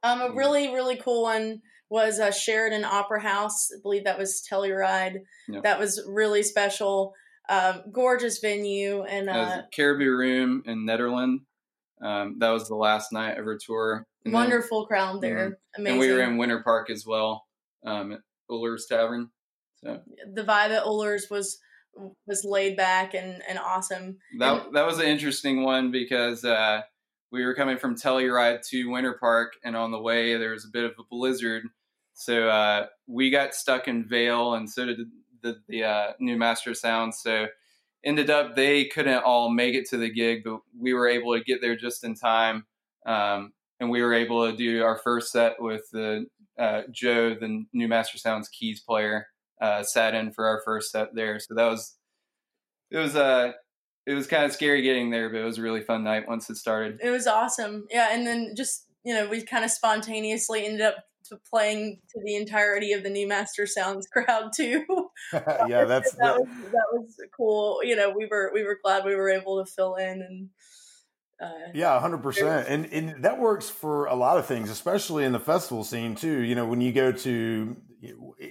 Um, 0.02 0.20
a 0.20 0.32
really 0.32 0.72
really 0.72 0.96
cool 0.96 1.22
one 1.22 1.60
was 1.88 2.18
a 2.18 2.32
Sheridan 2.32 2.84
Opera 2.84 3.20
House. 3.20 3.70
I 3.70 3.80
believe 3.82 4.04
that 4.04 4.18
was 4.18 4.42
Telluride. 4.50 5.18
Yep. 5.48 5.62
That 5.62 5.78
was 5.78 6.02
really 6.08 6.42
special. 6.42 7.12
Um, 7.48 7.82
gorgeous 7.92 8.38
venue 8.38 9.02
and 9.02 9.28
uh, 9.28 9.62
Caribou 9.74 10.16
Room 10.16 10.62
in 10.64 10.86
Nederland. 10.86 11.38
Um, 12.02 12.36
that 12.38 12.50
was 12.50 12.68
the 12.68 12.76
last 12.76 13.12
night 13.12 13.36
of 13.38 13.46
our 13.46 13.58
tour. 13.58 14.06
And 14.24 14.32
wonderful 14.32 14.82
then, 14.82 14.86
crowd 14.86 15.20
there. 15.20 15.50
Mm-hmm. 15.50 15.82
Amazing. 15.82 16.00
And 16.00 16.00
we 16.00 16.12
were 16.12 16.22
in 16.22 16.38
Winter 16.38 16.62
Park 16.62 16.88
as 16.88 17.04
well, 17.06 17.44
um, 17.84 18.12
at 18.12 18.20
Ullr's 18.50 18.86
Tavern. 18.86 19.30
So 19.84 20.00
the 20.32 20.44
vibe 20.44 20.70
at 20.70 20.84
Ullr's 20.84 21.28
was 21.30 21.58
was 22.26 22.44
laid 22.44 22.76
back 22.76 23.14
and, 23.14 23.42
and 23.46 23.58
awesome. 23.58 24.16
That 24.38 24.66
and, 24.66 24.76
that 24.76 24.86
was 24.86 24.98
an 24.98 25.06
interesting 25.06 25.62
one 25.62 25.90
because 25.90 26.44
uh, 26.44 26.82
we 27.32 27.44
were 27.44 27.54
coming 27.54 27.78
from 27.78 27.96
Telluride 27.96 28.60
to 28.68 28.90
Winter 28.90 29.16
Park, 29.18 29.54
and 29.64 29.74
on 29.74 29.90
the 29.90 30.00
way 30.00 30.36
there 30.36 30.50
was 30.50 30.66
a 30.66 30.70
bit 30.70 30.84
of 30.84 30.92
a 30.98 31.02
blizzard, 31.10 31.64
so 32.14 32.48
uh, 32.48 32.86
we 33.06 33.30
got 33.30 33.54
stuck 33.54 33.88
in 33.88 34.06
Vail, 34.06 34.54
and 34.54 34.68
so 34.68 34.86
did 34.86 34.98
the, 35.42 35.56
the 35.68 35.84
uh, 35.84 36.12
new 36.20 36.36
Master 36.36 36.74
Sound. 36.74 37.14
So 37.14 37.46
ended 38.04 38.30
up 38.30 38.54
they 38.54 38.84
couldn't 38.84 39.24
all 39.24 39.50
make 39.50 39.74
it 39.74 39.88
to 39.90 39.96
the 39.96 40.10
gig, 40.10 40.42
but 40.44 40.60
we 40.78 40.92
were 40.92 41.08
able 41.08 41.36
to 41.36 41.42
get 41.42 41.60
there 41.60 41.76
just 41.76 42.04
in 42.04 42.14
time, 42.14 42.66
um, 43.06 43.52
and 43.80 43.90
we 43.90 44.02
were 44.02 44.14
able 44.14 44.50
to 44.50 44.56
do 44.56 44.82
our 44.84 44.98
first 44.98 45.32
set 45.32 45.54
with 45.58 45.82
the 45.92 46.26
uh, 46.58 46.82
Joe, 46.90 47.34
the 47.34 47.64
new 47.72 47.88
Master 47.88 48.18
Sounds 48.18 48.48
keys 48.48 48.80
player, 48.80 49.26
uh, 49.60 49.82
sat 49.82 50.14
in 50.14 50.32
for 50.32 50.46
our 50.46 50.60
first 50.64 50.92
set 50.92 51.14
there. 51.14 51.40
So 51.40 51.54
that 51.54 51.66
was 51.66 51.96
it 52.90 52.98
was 52.98 53.16
uh 53.16 53.52
it 54.06 54.14
was 54.14 54.26
kind 54.26 54.44
of 54.44 54.52
scary 54.52 54.82
getting 54.82 55.10
there, 55.10 55.30
but 55.30 55.40
it 55.40 55.44
was 55.44 55.58
a 55.58 55.62
really 55.62 55.80
fun 55.80 56.04
night 56.04 56.28
once 56.28 56.50
it 56.50 56.56
started. 56.56 56.98
It 57.02 57.10
was 57.10 57.26
awesome, 57.26 57.86
yeah. 57.90 58.08
And 58.12 58.26
then 58.26 58.54
just 58.56 58.86
you 59.04 59.14
know 59.14 59.28
we 59.28 59.42
kind 59.42 59.64
of 59.64 59.70
spontaneously 59.70 60.64
ended 60.64 60.82
up 60.82 60.96
to 61.28 61.38
playing 61.48 62.00
to 62.10 62.20
the 62.24 62.36
entirety 62.36 62.92
of 62.92 63.02
the 63.02 63.10
new 63.10 63.28
Master 63.28 63.66
Sounds 63.66 64.06
crowd 64.12 64.52
too. 64.54 64.84
yeah, 65.32 65.84
that's 65.84 66.12
that, 66.14 66.38
was, 66.38 66.48
that 66.72 66.86
was 66.92 67.16
cool. 67.36 67.80
You 67.84 67.96
know, 67.96 68.10
we 68.10 68.26
were 68.26 68.50
we 68.52 68.64
were 68.64 68.78
glad 68.82 69.04
we 69.04 69.14
were 69.14 69.30
able 69.30 69.64
to 69.64 69.70
fill 69.70 69.96
in 69.96 70.22
and. 70.22 70.48
Uh, 71.40 71.70
yeah, 71.74 71.98
hundred 71.98 72.22
percent, 72.22 72.68
and 72.68 72.86
and 72.92 73.24
that 73.24 73.40
works 73.40 73.68
for 73.68 74.06
a 74.06 74.14
lot 74.14 74.38
of 74.38 74.46
things, 74.46 74.70
especially 74.70 75.24
in 75.24 75.32
the 75.32 75.40
festival 75.40 75.82
scene 75.82 76.14
too. 76.14 76.40
You 76.40 76.54
know, 76.54 76.66
when 76.66 76.80
you 76.80 76.92
go 76.92 77.10
to 77.10 77.76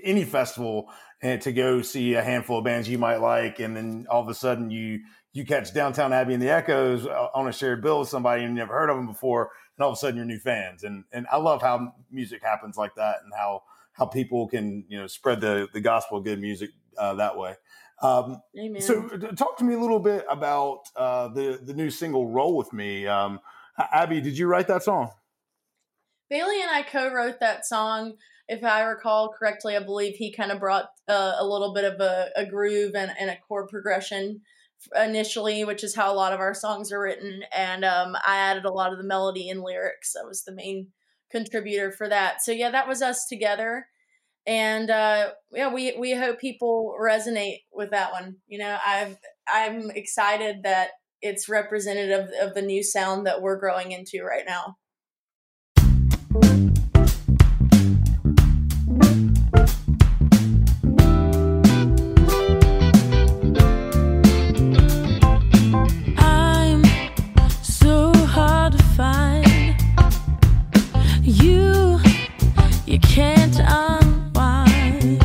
any 0.04 0.26
festival 0.26 0.90
and 1.22 1.42
to 1.44 1.54
go 1.54 1.82
see 1.82 2.16
a 2.16 2.22
handful 2.22 2.58
of 2.58 2.66
bands 2.66 2.90
you 2.90 2.98
might 2.98 3.22
like, 3.22 3.62
and 3.62 3.78
then 3.78 4.08
all 4.10 4.22
of 4.22 4.28
a 4.28 4.34
sudden 4.34 4.72
you 4.72 5.00
you 5.34 5.46
catch 5.46 5.74
Downtown 5.74 6.12
Abbey 6.12 6.34
and 6.34 6.42
the 6.42 6.50
Echoes 6.50 7.06
uh, 7.06 7.28
on 7.34 7.48
a 7.48 7.54
shared 7.54 7.82
bill 7.82 8.00
with 8.00 8.10
somebody 8.10 8.44
and 8.44 8.52
you 8.52 8.60
never 8.60 8.74
heard 8.74 8.90
of 8.90 8.98
them 8.98 9.08
before, 9.08 9.52
and 9.78 9.84
all 9.84 9.92
of 9.92 9.94
a 9.94 9.98
sudden 9.98 10.18
you're 10.18 10.26
new 10.26 10.40
fans. 10.40 10.84
And 10.84 11.06
and 11.12 11.26
I 11.32 11.38
love 11.38 11.62
how 11.62 11.94
music 12.12 12.44
happens 12.44 12.78
like 12.78 12.96
that, 12.96 13.18
and 13.24 13.32
how 13.36 13.64
how 13.94 14.06
people 14.06 14.48
can 14.48 14.86
you 14.88 15.00
know 15.00 15.08
spread 15.08 15.42
the 15.42 15.68
the 15.74 15.82
gospel 15.82 16.18
of 16.18 16.26
good 16.26 16.40
music 16.40 16.72
uh, 16.98 17.16
that 17.16 17.38
way. 17.38 17.56
Um. 18.02 18.42
So, 18.80 19.08
talk 19.36 19.58
to 19.58 19.64
me 19.64 19.76
a 19.76 19.80
little 19.80 20.00
bit 20.00 20.26
about 20.30 20.82
uh, 20.96 21.28
the 21.30 21.60
the 21.62 21.74
new 21.74 21.90
single 21.90 22.28
"Roll 22.28 22.58
with 22.58 22.74
Me." 22.74 23.08
Um, 23.08 23.40
Abby, 23.78 24.22
did 24.22 24.38
you 24.38 24.48
write 24.48 24.68
that 24.68 24.84
song? 24.84 25.12
Bailey 26.30 26.62
and 26.62 26.72
I 26.72 26.84
co-wrote 26.84 27.40
that 27.42 27.66
song. 27.66 28.14
If 28.48 28.64
I 28.64 28.82
recall 28.84 29.30
correctly, 29.38 29.76
I 29.76 29.80
believe 29.84 30.16
he 30.16 30.34
kind 30.34 30.52
of 30.52 30.60
brought 30.60 30.90
uh, 31.08 31.36
a 31.38 31.46
little 31.46 31.74
bit 31.74 31.86
of 31.86 32.00
a, 32.00 32.30
a 32.36 32.46
groove 32.46 32.96
and, 32.96 33.12
and, 33.20 33.30
a 33.30 33.38
chord 33.48 33.70
progression 33.70 34.42
initially, 34.96 35.64
which 35.64 35.84
is 35.84 35.96
how 35.96 36.12
a 36.12 36.16
lot 36.16 36.34
of 36.34 36.40
our 36.40 36.54
songs 36.54 36.92
are 36.92 37.02
written. 37.02 37.44
And 37.56 37.86
um, 37.86 38.16
I 38.26 38.38
added 38.38 38.66
a 38.66 38.72
lot 38.72 38.92
of 38.92 38.98
the 38.98 39.06
melody 39.06 39.50
and 39.50 39.62
lyrics. 39.62 40.16
I 40.20 40.26
was 40.26 40.44
the 40.44 40.56
main 40.56 40.88
contributor 41.32 41.92
for 41.92 42.10
that. 42.10 42.42
So 42.42 42.52
yeah, 42.52 42.72
that 42.72 42.88
was 42.88 43.02
us 43.02 43.26
together. 43.28 43.88
And 44.46 44.90
uh, 44.90 45.32
yeah, 45.52 45.72
we 45.72 45.96
we 46.00 46.16
hope 46.16 46.40
people 46.40 46.96
resonate 47.00 47.60
with 47.72 47.92
that 47.92 48.12
one. 48.12 48.38
You 48.48 48.60
know, 48.60 48.78
I've 48.86 49.18
I'm 49.48 49.92
excited 49.92 50.64
that 50.64 50.90
it's 51.22 51.48
representative 51.48 52.30
of 52.42 52.56
the 52.56 52.64
new 52.64 52.84
sound 52.84 53.28
that 53.28 53.42
we're 53.42 53.60
growing 53.60 53.92
into 53.92 54.24
right 54.24 54.44
now. 54.48 54.78
Can't 73.02 73.60
unwind. 73.60 75.24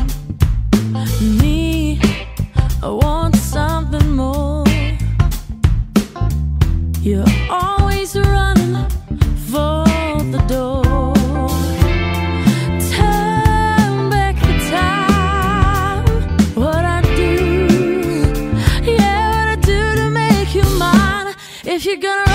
Me, 1.41 1.99
I 2.83 2.89
want 2.89 3.35
something 3.35 4.11
more. 4.15 4.65
You're 7.01 7.25
always 7.49 8.15
running 8.15 8.89
for 9.49 9.85
the 10.33 10.43
door. 10.47 11.13
Turn 12.91 14.09
back 14.09 14.35
the 21.97 22.26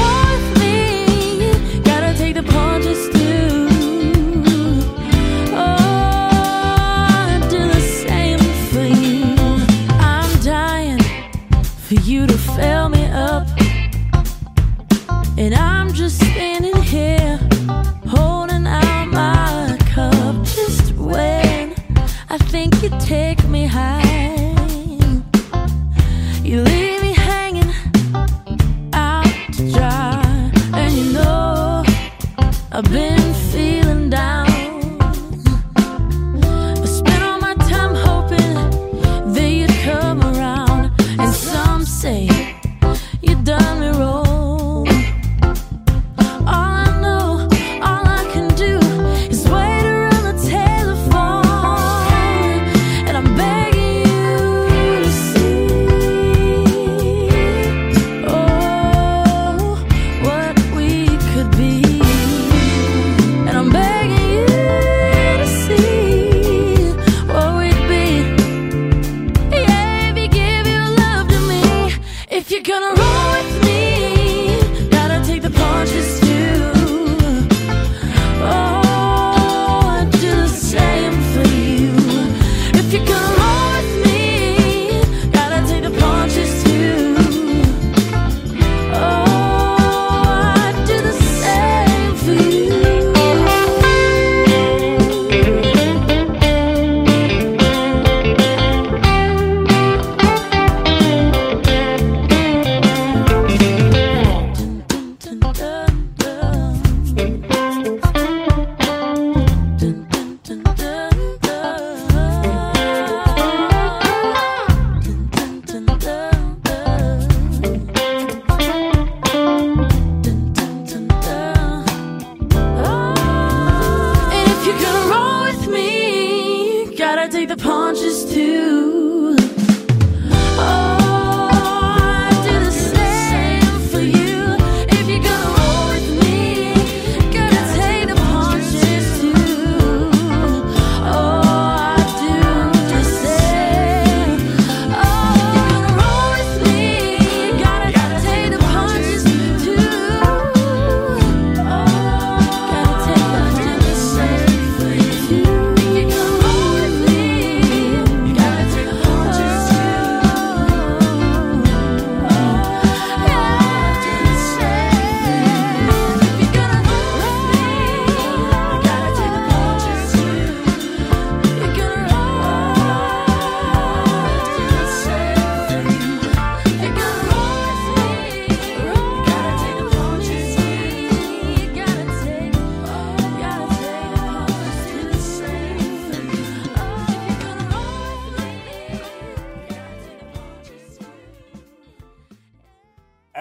you 43.23 43.35
done 43.37 43.81
me 43.81 43.99
wrong. 43.99 44.32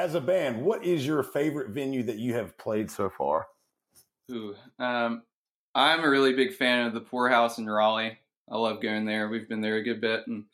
As 0.02 0.16
a 0.16 0.20
band, 0.20 0.64
what 0.64 0.84
is 0.84 1.06
your 1.06 1.22
favorite 1.22 1.70
venue 1.70 2.02
that 2.02 2.18
you 2.18 2.34
have 2.34 2.58
played 2.58 2.90
so 2.90 3.08
far? 3.08 3.46
Ooh, 4.32 4.56
um, 4.80 5.22
I'm 5.76 6.04
a 6.04 6.10
really 6.10 6.34
big 6.34 6.56
fan 6.56 6.88
of 6.88 6.96
the 6.96 7.02
Poorhouse 7.02 7.60
in 7.60 7.70
Raleigh. 7.70 8.18
I 8.52 8.58
love 8.58 8.82
going 8.82 9.06
there. 9.06 9.30
We've 9.30 9.48
been 9.48 9.62
there 9.62 9.76
a 9.76 9.84
good 9.84 10.02
bit, 10.02 10.26
and 10.26 10.46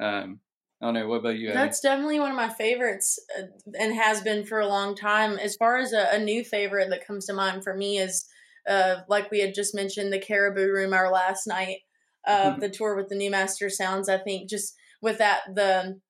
um, 0.00 0.40
I 0.82 0.86
don't 0.86 0.94
know. 0.94 1.06
What 1.06 1.20
about 1.20 1.36
you? 1.36 1.50
Abby? 1.50 1.58
That's 1.58 1.78
definitely 1.78 2.18
one 2.18 2.32
of 2.32 2.36
my 2.36 2.48
favorites 2.48 3.20
uh, 3.38 3.44
and 3.78 3.94
has 3.94 4.20
been 4.20 4.44
for 4.44 4.58
a 4.58 4.66
long 4.66 4.96
time. 4.96 5.38
As 5.38 5.54
far 5.54 5.78
as 5.78 5.92
a, 5.92 6.08
a 6.14 6.18
new 6.18 6.42
favorite 6.42 6.90
that 6.90 7.06
comes 7.06 7.26
to 7.26 7.34
mind 7.34 7.62
for 7.62 7.76
me 7.76 7.98
is, 7.98 8.26
uh, 8.68 9.02
like 9.06 9.30
we 9.30 9.38
had 9.38 9.54
just 9.54 9.76
mentioned, 9.76 10.12
the 10.12 10.18
Caribou 10.18 10.72
Room 10.72 10.92
our 10.92 11.12
last 11.12 11.46
night 11.46 11.82
of 12.26 12.58
the 12.58 12.68
tour 12.68 12.96
with 12.96 13.08
the 13.08 13.14
New 13.14 13.30
Master 13.30 13.70
Sounds. 13.70 14.08
I 14.08 14.18
think 14.18 14.50
just 14.50 14.74
with 15.00 15.18
that 15.18 15.42
the 15.54 16.00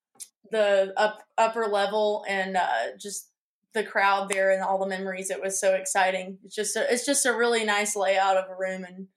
the 0.50 0.92
up 0.96 1.22
upper 1.36 1.66
level 1.66 2.24
and 2.28 2.56
uh, 2.56 2.96
just 2.98 3.30
the 3.74 3.84
crowd 3.84 4.28
there 4.28 4.52
and 4.52 4.62
all 4.62 4.78
the 4.78 4.86
memories. 4.86 5.30
It 5.30 5.42
was 5.42 5.60
so 5.60 5.74
exciting. 5.74 6.38
It's 6.44 6.54
just 6.54 6.76
a, 6.76 6.92
it's 6.92 7.06
just 7.06 7.26
a 7.26 7.36
really 7.36 7.64
nice 7.64 7.94
layout 7.96 8.36
of 8.36 8.50
a 8.50 8.56
room 8.58 8.84
and 8.84 9.08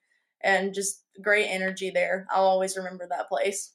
and 0.41 0.73
just 0.73 1.03
great 1.21 1.47
energy 1.47 1.89
there. 1.89 2.27
I'll 2.31 2.45
always 2.45 2.75
remember 2.77 3.07
that 3.09 3.29
place. 3.29 3.73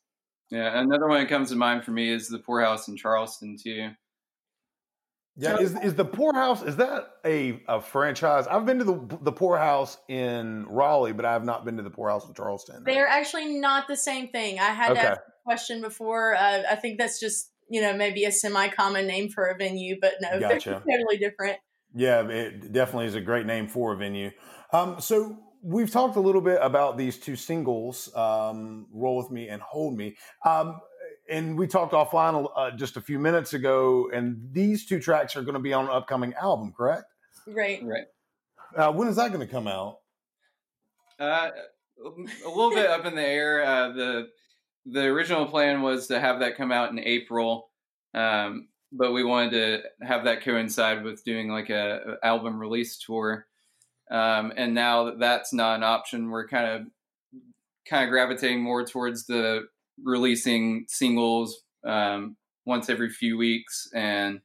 Yeah, 0.51 0.79
another 0.79 1.09
one 1.09 1.21
that 1.21 1.29
comes 1.29 1.51
to 1.51 1.57
mind 1.57 1.85
for 1.85 1.91
me 1.91 2.11
is 2.11 2.29
the 2.29 2.39
Poorhouse 2.39 2.89
in 2.89 2.97
Charleston 2.97 3.57
too. 3.57 3.91
Yeah, 5.39 5.59
is 5.59 5.79
is 5.83 5.95
the 5.95 6.05
poorhouse 6.05 6.63
is 6.63 6.77
that 6.77 7.11
a, 7.27 7.61
a 7.69 7.79
franchise? 7.81 8.47
I've 8.47 8.65
been 8.65 8.79
to 8.79 8.85
the 8.85 9.19
the 9.21 9.33
poorhouse 9.33 9.99
in 10.09 10.65
Raleigh, 10.67 11.13
but 11.13 11.27
I 11.27 11.33
have 11.35 11.45
not 11.45 11.67
been 11.67 11.77
to 11.77 11.83
the 11.83 11.91
poorhouse 11.91 12.27
in 12.27 12.33
Charleston. 12.33 12.85
They're 12.85 13.07
actually 13.07 13.59
not 13.59 13.87
the 13.87 13.97
same 13.97 14.29
thing. 14.29 14.59
I 14.59 14.71
had 14.71 14.93
Okay. 14.93 15.03
that 15.03 15.19
question 15.47 15.81
before. 15.81 16.35
Uh, 16.35 16.65
I 16.69 16.75
think 16.75 16.99
that's 16.99 17.21
just 17.21 17.51
you 17.69 17.81
know 17.81 17.97
maybe 17.97 18.25
a 18.25 18.33
semi 18.33 18.69
common 18.69 19.07
name 19.07 19.31
for 19.31 19.47
a 19.47 19.57
venue, 19.57 19.97
but 20.01 20.15
no, 20.21 20.41
Gotcha. 20.41 20.83
they're 20.85 20.99
totally 20.99 21.19
different. 21.19 21.59
Yeah, 21.95 22.29
it 22.29 22.73
definitely 22.73 23.07
is 23.07 23.15
a 23.15 23.21
great 23.21 23.47
name 23.47 23.69
for 23.69 23.93
a 23.95 23.97
venue. 23.97 24.31
Um, 24.73 25.01
so 25.01 25.39
we've 25.63 25.91
talked 25.91 26.17
a 26.17 26.21
little 26.21 26.43
bit 26.43 26.59
about 26.61 26.99
these 26.99 27.17
two 27.17 27.37
singles, 27.37 28.15
um, 28.15 28.87
"Roll 28.93 29.17
with 29.17 29.31
Me" 29.31 29.49
and 29.49 29.63
"Hold 29.63 29.97
Me," 29.97 30.17
um, 30.45 30.81
and 31.31 31.57
we 31.57 31.67
talked 31.67 31.93
offline 31.93 32.51
uh, 32.57 32.73
just 32.73 32.97
a 32.97 33.01
few 33.01 33.19
minutes 33.19 33.55
ago. 33.55 34.11
And 34.13 34.49
these 34.53 34.85
two 34.85 35.01
tracks 35.01 35.37
are 35.37 35.43
going 35.43 35.55
to 35.55 35.61
be 35.61 35.73
on 35.73 35.87
an 35.87 35.91
upcoming 35.93 36.35
album, 36.35 36.73
correct? 36.77 37.07
Right. 37.47 37.81
Right. 37.83 38.07
Uh, 38.77 38.93
when 38.93 39.09
is 39.09 39.17
that 39.17 39.33
going 39.33 39.47
to 39.47 39.51
come 39.51 39.69
out? 39.69 39.99
Uh, 41.19 41.51
a 42.05 42.49
little 42.49 42.71
bit 42.71 42.87
up 42.87 43.07
in 43.07 43.15
the 43.15 43.23
air. 43.27 43.65
Uh, 43.65 43.89
the 43.93 44.29
the 44.87 45.03
original 45.03 45.47
plan 45.47 45.83
was 45.83 46.07
to 46.07 46.21
have 46.21 46.41
that 46.41 46.57
come 46.57 46.71
out 46.71 46.91
in 46.91 46.99
April, 47.01 47.71
um, 48.15 48.69
but 48.93 49.13
we 49.13 49.25
wanted 49.25 49.51
to 49.51 50.07
have 50.07 50.25
that 50.25 50.43
coincide 50.43 51.03
with 51.03 51.25
doing 51.25 51.51
like 51.51 51.71
a, 51.71 52.19
a 52.23 52.27
album 52.27 52.59
release 52.59 52.97
tour. 52.97 53.47
Um, 54.11 54.53
and 54.57 54.75
now 54.75 55.05
that 55.05 55.19
that's 55.19 55.53
not 55.53 55.77
an 55.77 55.83
option, 55.83 56.31
we're 56.31 56.47
kind 56.47 56.67
of 56.67 56.87
kind 57.89 58.05
of 58.05 58.11
gravitating 58.11 58.63
more 58.63 58.85
towards 58.85 59.27
the 59.27 59.63
releasing 60.03 60.85
singles 60.89 61.63
um, 61.85 62.37
once 62.65 62.89
every 62.89 63.11
few 63.11 63.37
weeks 63.37 63.89
and 63.95 64.41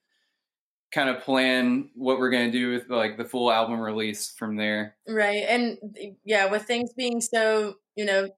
kind 0.91 1.10
of 1.10 1.21
plan 1.21 1.89
what 1.95 2.19
we're 2.19 2.29
going 2.29 2.51
to 2.51 2.57
do 2.57 2.71
with 2.71 2.89
like 2.89 3.17
the 3.17 3.25
full 3.25 3.51
album 3.51 3.79
release 3.79 4.29
from 4.29 4.57
there. 4.57 4.95
Right. 5.07 5.45
And 5.48 5.77
yeah, 6.25 6.48
with 6.48 6.63
things 6.63 6.91
being 6.93 7.21
so, 7.21 7.75
you 7.95 8.05
know, 8.05 8.29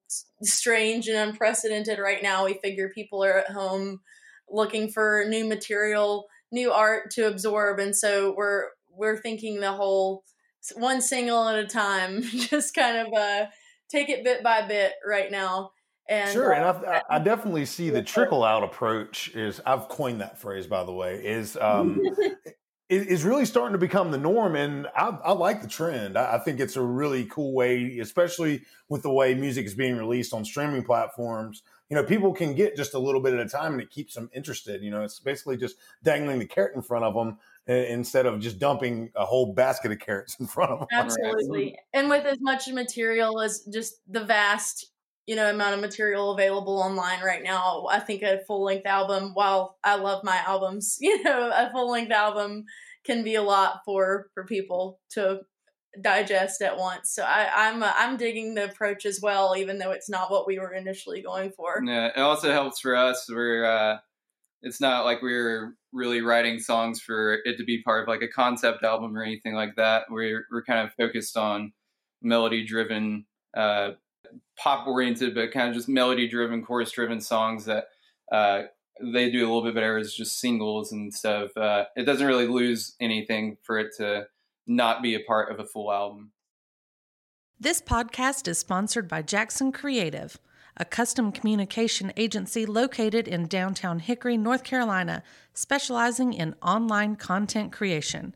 strange 0.42 1.08
and 1.08 1.30
unprecedented 1.30 1.98
right 1.98 2.22
now, 2.22 2.44
we 2.44 2.54
figure 2.54 2.90
people 2.94 3.24
are 3.24 3.38
at 3.38 3.50
home 3.50 4.00
looking 4.48 4.88
for 4.88 5.24
new 5.28 5.44
material, 5.44 6.26
new 6.52 6.70
art 6.70 7.10
to 7.12 7.26
absorb 7.26 7.80
and 7.80 7.96
so 7.96 8.34
we're 8.36 8.68
we're 8.96 9.20
thinking 9.20 9.58
the 9.58 9.72
whole 9.72 10.22
one 10.76 11.00
single 11.00 11.48
at 11.48 11.58
a 11.58 11.66
time, 11.66 12.22
just 12.22 12.74
kind 12.74 12.96
of 12.96 13.12
uh 13.12 13.46
take 13.90 14.08
it 14.08 14.24
bit 14.24 14.42
by 14.42 14.66
bit 14.66 14.92
right 15.06 15.30
now. 15.30 15.72
And 16.08 16.30
sure, 16.30 16.54
uh, 16.54 16.74
and 16.74 16.86
I, 16.86 17.02
I 17.08 17.18
definitely 17.18 17.66
see 17.66 17.90
the 17.90 18.02
trickle 18.14 18.44
out 18.44 18.62
approach 18.62 19.28
is 19.34 19.60
I've 19.64 19.88
coined 19.88 20.20
that 20.20 20.38
phrase 20.38 20.66
by 20.66 20.84
the 20.84 20.92
way 20.92 21.24
is 21.24 21.56
um, 21.56 22.00
is 22.90 23.24
really 23.24 23.46
starting 23.46 23.72
to 23.72 23.78
become 23.78 24.10
the 24.10 24.18
norm, 24.18 24.56
and 24.56 24.86
I, 24.94 25.16
I 25.24 25.32
like 25.32 25.62
the 25.62 25.68
trend. 25.68 26.18
I, 26.18 26.34
I, 26.34 26.38
think 26.38 26.60
it's 26.60 26.76
a 26.76 26.82
really 26.82 27.24
cool 27.24 27.54
way, 27.54 27.98
especially 27.98 28.62
with 28.90 29.02
the 29.02 29.10
way 29.10 29.34
music 29.34 29.64
is 29.64 29.74
being 29.74 29.96
released 29.96 30.34
on 30.34 30.44
streaming 30.44 30.84
platforms. 30.84 31.62
You 31.88 31.96
know, 31.96 32.04
people 32.04 32.34
can 32.34 32.54
get 32.54 32.76
just 32.76 32.92
a 32.92 32.98
little 32.98 33.22
bit 33.22 33.32
at 33.32 33.40
a 33.40 33.48
time, 33.48 33.72
and 33.72 33.80
it 33.80 33.90
keeps 33.90 34.14
them 34.14 34.28
interested. 34.34 34.82
You 34.82 34.90
know, 34.90 35.02
it's 35.02 35.18
basically 35.18 35.56
just 35.56 35.76
dangling 36.02 36.38
the 36.38 36.46
carrot 36.46 36.76
in 36.76 36.82
front 36.82 37.04
of 37.04 37.14
them 37.14 37.38
instead 37.66 38.26
of 38.26 38.38
just 38.40 38.58
dumping 38.58 39.10
a 39.16 39.24
whole 39.24 39.54
basket 39.54 39.90
of 39.90 39.98
carrots 39.98 40.36
in 40.40 40.46
front 40.46 40.70
of 40.70 40.80
them. 40.80 40.88
Absolutely, 40.92 41.78
and 41.94 42.10
with 42.10 42.26
as 42.26 42.38
much 42.40 42.68
material 42.68 43.40
as 43.40 43.66
just 43.72 44.00
the 44.06 44.24
vast 44.24 44.90
you 45.26 45.36
know 45.36 45.48
amount 45.48 45.74
of 45.74 45.80
material 45.80 46.32
available 46.32 46.78
online 46.78 47.22
right 47.22 47.42
now. 47.42 47.86
I 47.90 48.00
think 48.00 48.22
a 48.22 48.40
full 48.46 48.64
length 48.64 48.86
album 48.86 49.30
while 49.34 49.78
i 49.84 49.96
love 49.96 50.24
my 50.24 50.36
albums 50.46 50.98
you 51.00 51.22
know 51.22 51.50
a 51.54 51.70
full 51.70 51.90
length 51.90 52.12
album 52.12 52.64
can 53.04 53.22
be 53.22 53.34
a 53.34 53.42
lot 53.42 53.80
for 53.84 54.28
for 54.34 54.44
people 54.44 55.00
to 55.10 55.40
digest 56.00 56.60
at 56.60 56.76
once. 56.76 57.10
So 57.12 57.22
i 57.22 57.48
i'm 57.54 57.82
uh, 57.82 57.92
i'm 57.96 58.16
digging 58.16 58.54
the 58.54 58.64
approach 58.64 59.06
as 59.06 59.20
well 59.22 59.54
even 59.56 59.78
though 59.78 59.92
it's 59.92 60.10
not 60.10 60.30
what 60.30 60.46
we 60.46 60.58
were 60.58 60.74
initially 60.74 61.22
going 61.22 61.52
for. 61.52 61.82
Yeah 61.84 62.08
it 62.08 62.20
also 62.20 62.52
helps 62.52 62.80
for 62.80 62.96
us. 62.96 63.26
We're 63.30 63.64
uh 63.64 63.98
it's 64.62 64.80
not 64.80 65.04
like 65.04 65.20
we're 65.22 65.74
really 65.92 66.22
writing 66.22 66.58
songs 66.58 67.00
for 67.00 67.38
it 67.44 67.58
to 67.58 67.64
be 67.64 67.82
part 67.82 68.02
of 68.02 68.08
like 68.08 68.22
a 68.22 68.28
concept 68.28 68.82
album 68.82 69.16
or 69.16 69.22
anything 69.22 69.54
like 69.54 69.76
that. 69.76 70.04
We're 70.10 70.46
we're 70.50 70.64
kind 70.64 70.86
of 70.86 70.92
focused 70.94 71.36
on 71.36 71.72
melody 72.22 72.64
driven 72.64 73.26
uh 73.56 73.90
pop 74.56 74.86
oriented, 74.86 75.34
but 75.34 75.52
kind 75.52 75.68
of 75.68 75.74
just 75.74 75.88
melody 75.88 76.28
driven, 76.28 76.64
chorus 76.64 76.92
driven 76.92 77.20
songs 77.20 77.64
that 77.64 77.88
uh, 78.32 78.62
they 79.00 79.30
do 79.30 79.40
a 79.40 79.46
little 79.46 79.62
bit 79.62 79.74
better 79.74 79.98
as 79.98 80.14
just 80.14 80.38
singles 80.38 80.92
and 80.92 81.12
stuff. 81.12 81.56
Uh, 81.56 81.84
it 81.96 82.04
doesn't 82.04 82.26
really 82.26 82.46
lose 82.46 82.94
anything 83.00 83.56
for 83.62 83.78
it 83.78 83.94
to 83.96 84.26
not 84.66 85.02
be 85.02 85.14
a 85.14 85.20
part 85.20 85.52
of 85.52 85.60
a 85.60 85.64
full 85.64 85.92
album. 85.92 86.32
This 87.58 87.80
podcast 87.80 88.46
is 88.48 88.58
sponsored 88.58 89.08
by 89.08 89.22
Jackson 89.22 89.72
Creative, 89.72 90.38
a 90.76 90.84
custom 90.84 91.32
communication 91.32 92.12
agency 92.16 92.66
located 92.66 93.28
in 93.28 93.46
downtown 93.46 94.00
Hickory, 94.00 94.36
North 94.36 94.64
Carolina, 94.64 95.22
specializing 95.52 96.32
in 96.32 96.56
online 96.62 97.14
content 97.16 97.72
creation. 97.72 98.34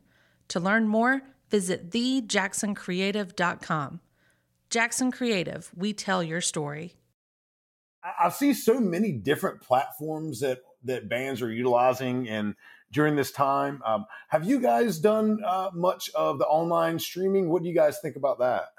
To 0.49 0.59
learn 0.59 0.87
more, 0.87 1.21
visit 1.49 1.89
thejacksoncreative.com. 1.91 3.99
Jackson 4.69 5.11
Creative, 5.11 5.71
we 5.75 5.93
tell 5.93 6.21
your 6.21 6.41
story. 6.41 6.93
I 8.03 8.29
see 8.29 8.53
so 8.53 8.79
many 8.79 9.11
different 9.11 9.61
platforms 9.61 10.39
that 10.41 10.59
that 10.83 11.09
bands 11.09 11.41
are 11.41 11.51
utilizing 11.51 12.29
and 12.29 12.55
during 12.91 13.15
this 13.15 13.31
time. 13.31 13.81
Um, 13.85 14.05
have 14.29 14.45
you 14.45 14.59
guys 14.59 14.99
done 14.99 15.39
uh, 15.45 15.71
much 15.73 16.09
of 16.15 16.39
the 16.39 16.45
online 16.45 16.99
streaming? 16.99 17.49
What 17.49 17.61
do 17.61 17.69
you 17.69 17.75
guys 17.75 17.99
think 17.99 18.15
about 18.15 18.39
that? 18.39 18.69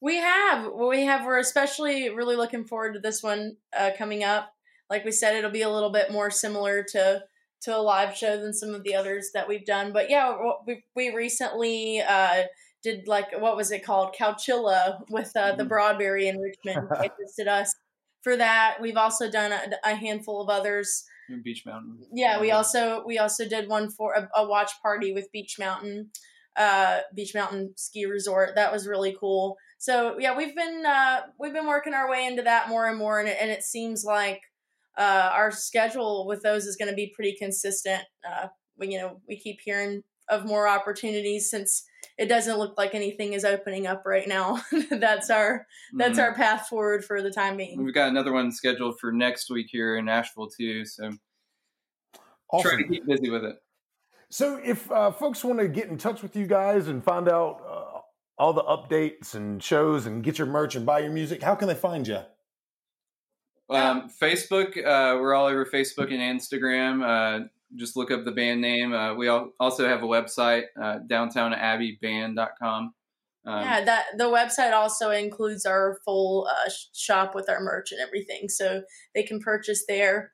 We 0.00 0.16
have, 0.16 0.72
we 0.72 1.04
have. 1.04 1.24
We're 1.24 1.38
especially 1.38 2.10
really 2.10 2.36
looking 2.36 2.64
forward 2.64 2.94
to 2.94 3.00
this 3.00 3.22
one 3.22 3.56
uh, 3.76 3.92
coming 3.96 4.24
up. 4.24 4.52
Like 4.90 5.04
we 5.04 5.12
said, 5.12 5.36
it'll 5.36 5.50
be 5.50 5.62
a 5.62 5.70
little 5.70 5.90
bit 5.90 6.10
more 6.10 6.30
similar 6.30 6.84
to 6.90 7.22
to 7.62 7.76
a 7.76 7.78
live 7.78 8.16
show 8.16 8.36
than 8.36 8.52
some 8.52 8.74
of 8.74 8.82
the 8.82 8.96
others 8.96 9.30
that 9.32 9.48
we've 9.48 9.64
done. 9.64 9.92
But 9.92 10.10
yeah, 10.10 10.36
we 10.66 10.84
we 10.96 11.14
recently 11.14 12.00
uh, 12.00 12.42
did 12.82 13.06
like 13.06 13.26
what 13.38 13.56
was 13.56 13.70
it 13.70 13.84
called 13.84 14.14
Couchilla 14.18 15.00
with 15.10 15.32
uh, 15.36 15.54
the 15.54 15.64
mm-hmm. 15.64 15.72
Broadberry 15.72 16.24
in 16.24 16.38
Richmond. 16.38 16.88
they 17.00 17.44
us 17.48 17.74
for 18.22 18.36
that. 18.36 18.78
We've 18.80 18.96
also 18.96 19.30
done 19.30 19.52
a, 19.52 19.90
a 19.90 19.94
handful 19.94 20.40
of 20.40 20.48
others. 20.48 21.04
Beech 21.44 21.64
Mountain. 21.64 22.00
Yeah, 22.12 22.40
we 22.40 22.50
also 22.50 23.02
we 23.06 23.18
also 23.18 23.48
did 23.48 23.68
one 23.68 23.90
for 23.90 24.14
a, 24.14 24.28
a 24.36 24.46
watch 24.46 24.70
party 24.82 25.12
with 25.12 25.32
Beech 25.32 25.56
Mountain, 25.58 26.10
uh, 26.56 27.00
Beech 27.14 27.34
Mountain 27.34 27.74
Ski 27.76 28.04
Resort. 28.06 28.50
That 28.54 28.72
was 28.72 28.86
really 28.86 29.16
cool. 29.18 29.56
So 29.78 30.16
yeah, 30.18 30.36
we've 30.36 30.54
been 30.54 30.84
uh, 30.84 31.22
we've 31.38 31.54
been 31.54 31.66
working 31.66 31.94
our 31.94 32.10
way 32.10 32.26
into 32.26 32.42
that 32.42 32.68
more 32.68 32.86
and 32.86 32.98
more, 32.98 33.18
and 33.18 33.28
it, 33.28 33.38
and 33.40 33.50
it 33.50 33.62
seems 33.62 34.04
like 34.04 34.42
uh, 34.98 35.30
our 35.32 35.50
schedule 35.50 36.26
with 36.26 36.42
those 36.42 36.66
is 36.66 36.76
going 36.76 36.90
to 36.90 36.94
be 36.94 37.12
pretty 37.14 37.34
consistent. 37.38 38.02
Uh, 38.28 38.48
we 38.76 38.92
you 38.92 38.98
know 38.98 39.20
we 39.28 39.38
keep 39.38 39.60
hearing 39.64 40.02
of 40.28 40.44
more 40.44 40.68
opportunities 40.68 41.50
since 41.50 41.84
it 42.18 42.26
doesn't 42.26 42.58
look 42.58 42.76
like 42.76 42.94
anything 42.94 43.32
is 43.32 43.44
opening 43.44 43.86
up 43.86 44.02
right 44.04 44.28
now. 44.28 44.62
that's 44.90 45.30
our 45.30 45.66
that's 45.94 46.18
mm-hmm. 46.18 46.20
our 46.20 46.34
path 46.34 46.68
forward 46.68 47.04
for 47.04 47.22
the 47.22 47.30
time 47.30 47.56
being. 47.56 47.82
We've 47.84 47.94
got 47.94 48.08
another 48.08 48.32
one 48.32 48.52
scheduled 48.52 48.98
for 49.00 49.12
next 49.12 49.50
week 49.50 49.68
here 49.70 49.96
in 49.96 50.08
Asheville 50.08 50.48
too. 50.48 50.84
So 50.84 51.10
awesome. 52.50 52.70
try 52.70 52.82
to 52.82 52.88
keep 52.88 53.06
busy 53.06 53.30
with 53.30 53.44
it. 53.44 53.56
So 54.30 54.60
if 54.64 54.90
uh, 54.90 55.10
folks 55.12 55.44
want 55.44 55.60
to 55.60 55.68
get 55.68 55.88
in 55.88 55.98
touch 55.98 56.22
with 56.22 56.36
you 56.36 56.46
guys 56.46 56.88
and 56.88 57.04
find 57.04 57.28
out 57.28 57.60
uh, 57.68 58.00
all 58.38 58.52
the 58.52 58.62
updates 58.62 59.34
and 59.34 59.62
shows 59.62 60.06
and 60.06 60.22
get 60.22 60.38
your 60.38 60.46
merch 60.46 60.74
and 60.74 60.86
buy 60.86 61.00
your 61.00 61.10
music, 61.10 61.42
how 61.42 61.54
can 61.54 61.68
they 61.68 61.74
find 61.74 62.08
you? 62.08 62.20
Um, 63.68 64.10
Facebook, 64.10 64.76
uh, 64.78 65.18
we're 65.20 65.34
all 65.34 65.46
over 65.46 65.66
Facebook 65.66 66.12
and 66.12 66.40
Instagram. 66.40 67.48
Just 67.76 67.96
look 67.96 68.10
up 68.10 68.24
the 68.24 68.32
band 68.32 68.60
name. 68.60 68.92
Uh, 68.92 69.14
we 69.14 69.28
also 69.28 69.88
have 69.88 70.02
a 70.02 70.06
website, 70.06 70.64
uh, 70.80 70.98
downtownabbey.band.com. 71.10 72.94
Um, 73.44 73.60
yeah, 73.60 73.84
that 73.84 74.04
the 74.18 74.24
website 74.24 74.72
also 74.72 75.10
includes 75.10 75.66
our 75.66 75.98
full 76.04 76.46
uh, 76.48 76.70
shop 76.94 77.34
with 77.34 77.48
our 77.48 77.60
merch 77.60 77.90
and 77.90 78.00
everything, 78.00 78.48
so 78.48 78.82
they 79.14 79.24
can 79.24 79.40
purchase 79.40 79.84
there. 79.88 80.32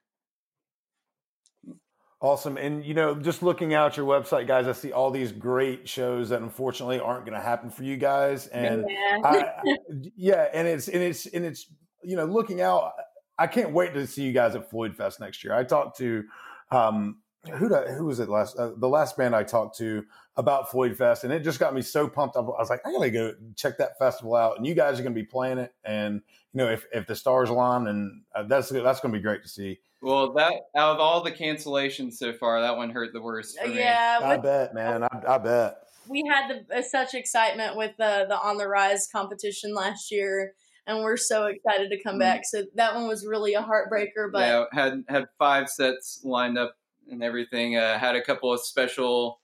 Awesome, 2.20 2.59
and 2.59 2.85
you 2.85 2.92
know, 2.92 3.14
just 3.14 3.42
looking 3.42 3.72
out 3.72 3.96
your 3.96 4.05
website, 4.05 4.46
guys, 4.46 4.66
I 4.66 4.72
see 4.72 4.92
all 4.92 5.11
these 5.11 5.33
great 5.33 5.88
shows 5.88 6.29
that 6.29 6.42
unfortunately 6.42 7.01
aren't 7.01 7.24
going 7.24 7.38
to 7.38 7.42
happen 7.42 7.70
for 7.70 7.85
you 7.85 7.96
guys, 7.96 8.48
and 8.48 8.85
yeah. 8.87 9.20
I, 9.24 9.53
yeah, 10.16 10.48
and 10.53 10.68
it's 10.68 10.88
and 10.88 11.03
it's 11.03 11.24
and 11.27 11.46
it's 11.46 11.66
you 12.03 12.16
know, 12.16 12.24
looking 12.24 12.61
out, 12.61 12.92
I 13.38 13.46
can't 13.46 13.72
wait 13.72 13.94
to 13.94 14.07
see 14.07 14.22
you 14.22 14.33
guys 14.33 14.55
at 14.55 14.68
Floyd 14.70 14.96
Fest 14.96 15.20
next 15.20 15.44
year. 15.44 15.55
I 15.55 15.64
talked 15.64 15.98
to 15.98 16.24
um, 16.70 17.18
who 17.57 17.75
who 17.75 18.05
was 18.05 18.21
it 18.21 18.29
last 18.29 18.57
uh, 18.57 18.73
the 18.77 18.89
last 18.89 19.17
band 19.17 19.35
I 19.35 19.43
talked 19.43 19.79
to 19.79 20.05
about 20.37 20.71
Floyd 20.71 20.97
Fest, 20.97 21.25
and 21.25 21.33
it 21.33 21.41
just 21.41 21.59
got 21.59 21.75
me 21.75 21.83
so 21.83 22.09
pumped 22.09 22.37
up. 22.37 22.45
I 22.45 22.61
was 22.61 22.71
like, 22.71 22.81
I 22.87 22.93
gotta 22.93 23.11
go 23.11 23.35
check 23.57 23.79
that 23.79 23.99
festival 23.99 24.35
out, 24.35 24.57
and 24.57 24.67
you 24.67 24.75
guys 24.75 24.99
are 24.99 25.03
gonna 25.03 25.15
be 25.15 25.25
playing 25.25 25.59
it, 25.59 25.75
and 25.85 26.23
you 26.53 26.59
know 26.59 26.69
if 26.69 26.87
if 26.93 27.07
the 27.07 27.15
stars 27.15 27.51
align, 27.51 27.87
and 27.87 28.23
uh, 28.35 28.45
that's 28.45 28.69
that's 28.71 29.01
gonna 29.01 29.13
be 29.13 29.21
great 29.21 29.43
to 29.43 29.49
see. 29.49 29.81
Well, 30.01 30.33
that 30.35 30.53
out 30.77 30.95
of 30.95 31.01
all 31.01 31.23
the 31.23 31.33
cancellations 31.33 32.15
so 32.15 32.33
far, 32.33 32.61
that 32.61 32.77
one 32.77 32.91
hurt 32.91 33.13
the 33.13 33.23
worst. 33.23 33.59
yeah, 33.69 34.21
I 34.23 34.37
bet, 34.37 34.75
man. 34.75 35.03
I, 35.03 35.09
I, 35.27 35.39
bet. 35.39 35.79
We 36.09 36.23
had 36.29 36.65
the, 36.69 36.79
uh, 36.79 36.83
such 36.83 37.15
excitement 37.15 37.77
with 37.77 37.97
the 37.99 38.27
the 38.29 38.39
On 38.39 38.57
the 38.57 38.69
Rise 38.69 39.09
competition 39.11 39.75
last 39.75 40.11
year 40.11 40.55
and 40.89 41.05
we're 41.05 41.19
so 41.19 41.45
excited 41.45 41.91
to 41.91 42.03
come 42.03 42.15
mm-hmm. 42.15 42.21
back. 42.21 42.41
So 42.45 42.65
that 42.75 42.95
one 42.95 43.07
was 43.07 43.25
really 43.25 43.55
a 43.55 43.63
heartbreaker. 43.63 44.33
But 44.33 44.41
yeah, 44.41 44.65
had 44.73 45.05
had 45.09 45.27
five 45.39 45.69
sets 45.69 46.23
lined 46.25 46.59
up 46.59 46.75
and 47.11 47.23
everything. 47.23 47.77
Uh, 47.77 47.99
had 47.99 48.16
a 48.16 48.23
couple 48.23 48.53
of 48.53 48.61
special 48.61 49.40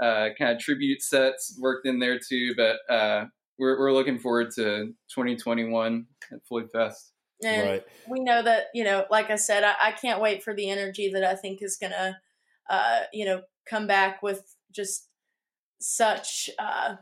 uh, 0.00 0.28
kind 0.38 0.52
of 0.52 0.58
tribute 0.58 1.02
sets 1.02 1.58
worked 1.60 1.86
in 1.86 1.98
there 1.98 2.18
too, 2.18 2.54
but 2.56 2.76
uh, 2.92 3.26
we're 3.58 3.78
we're 3.78 3.92
looking 3.92 4.18
forward 4.18 4.50
to 4.56 4.86
2021 5.14 6.06
at 6.32 6.46
Floyd 6.46 6.68
Fest. 6.72 7.12
And 7.44 7.68
right. 7.68 7.84
we 8.08 8.20
know 8.20 8.42
that 8.42 8.66
you 8.74 8.84
know, 8.84 9.04
like 9.10 9.30
I 9.30 9.36
said, 9.36 9.64
I, 9.64 9.74
I 9.82 9.92
can't 9.92 10.20
wait 10.20 10.42
for 10.42 10.54
the 10.54 10.70
energy 10.70 11.10
that 11.12 11.24
I 11.24 11.34
think 11.34 11.60
is 11.62 11.76
gonna, 11.80 12.18
uh, 12.70 13.00
you 13.12 13.24
know, 13.24 13.42
come 13.68 13.86
back 13.86 14.22
with 14.22 14.42
just 14.70 15.08
such 15.80 16.48
uh, 16.58 16.94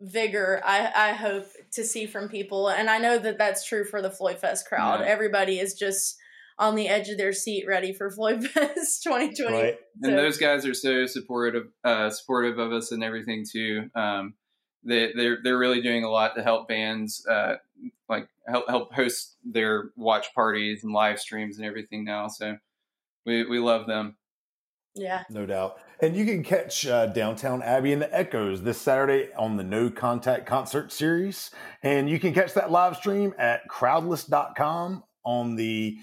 vigor 0.00 0.60
I, 0.64 0.92
I 0.94 1.12
hope 1.12 1.48
to 1.72 1.82
see 1.82 2.06
from 2.06 2.28
people 2.28 2.68
and 2.68 2.88
i 2.88 2.98
know 2.98 3.18
that 3.18 3.36
that's 3.36 3.66
true 3.66 3.84
for 3.84 4.00
the 4.00 4.10
floyd 4.10 4.38
fest 4.38 4.68
crowd 4.68 5.00
Yeah. 5.00 5.06
everybody 5.06 5.58
is 5.58 5.74
just 5.74 6.16
on 6.58 6.74
the 6.74 6.88
edge 6.88 7.08
of 7.08 7.16
their 7.18 7.32
seat 7.32 7.64
ready 7.68 7.92
for 7.92 8.10
floyd 8.10 8.44
fest 8.50 9.02
2020 9.04 9.52
Right. 9.56 9.78
So- 10.02 10.08
and 10.08 10.18
those 10.18 10.38
guys 10.38 10.66
are 10.66 10.74
so 10.74 11.06
supportive 11.06 11.68
uh, 11.84 12.10
supportive 12.10 12.58
of 12.58 12.72
us 12.72 12.92
and 12.92 13.02
everything 13.04 13.44
too. 13.50 13.90
Um, 13.94 14.34
they 14.84 15.12
they're 15.14 15.38
they're 15.42 15.58
really 15.58 15.80
doing 15.82 16.04
a 16.04 16.10
lot 16.10 16.34
to 16.36 16.42
help 16.42 16.68
bands 16.68 17.24
uh, 17.28 17.54
like 18.08 18.28
help 18.46 18.68
help 18.68 18.92
host 18.94 19.36
their 19.44 19.90
watch 19.96 20.32
parties 20.34 20.84
and 20.84 20.92
live 20.92 21.18
streams 21.18 21.58
and 21.58 21.66
everything 21.66 22.04
now. 22.04 22.28
So 22.28 22.56
we 23.26 23.44
we 23.44 23.58
love 23.58 23.86
them. 23.86 24.16
yeah 24.94 25.24
No 25.30 25.46
doubt. 25.46 25.78
And 26.00 26.14
you 26.14 26.24
can 26.24 26.44
catch 26.44 26.86
uh, 26.86 27.06
Downtown 27.06 27.60
Abbey 27.60 27.92
and 27.92 28.00
the 28.00 28.16
Echoes 28.16 28.62
this 28.62 28.80
Saturday 28.80 29.30
on 29.36 29.56
the 29.56 29.64
No 29.64 29.90
Contact 29.90 30.46
Concert 30.46 30.92
Series. 30.92 31.50
And 31.82 32.08
you 32.08 32.20
can 32.20 32.32
catch 32.32 32.54
that 32.54 32.70
live 32.70 32.96
stream 32.96 33.34
at 33.36 33.62
crowdless.com 33.68 35.02
on 35.24 35.56
the 35.56 35.98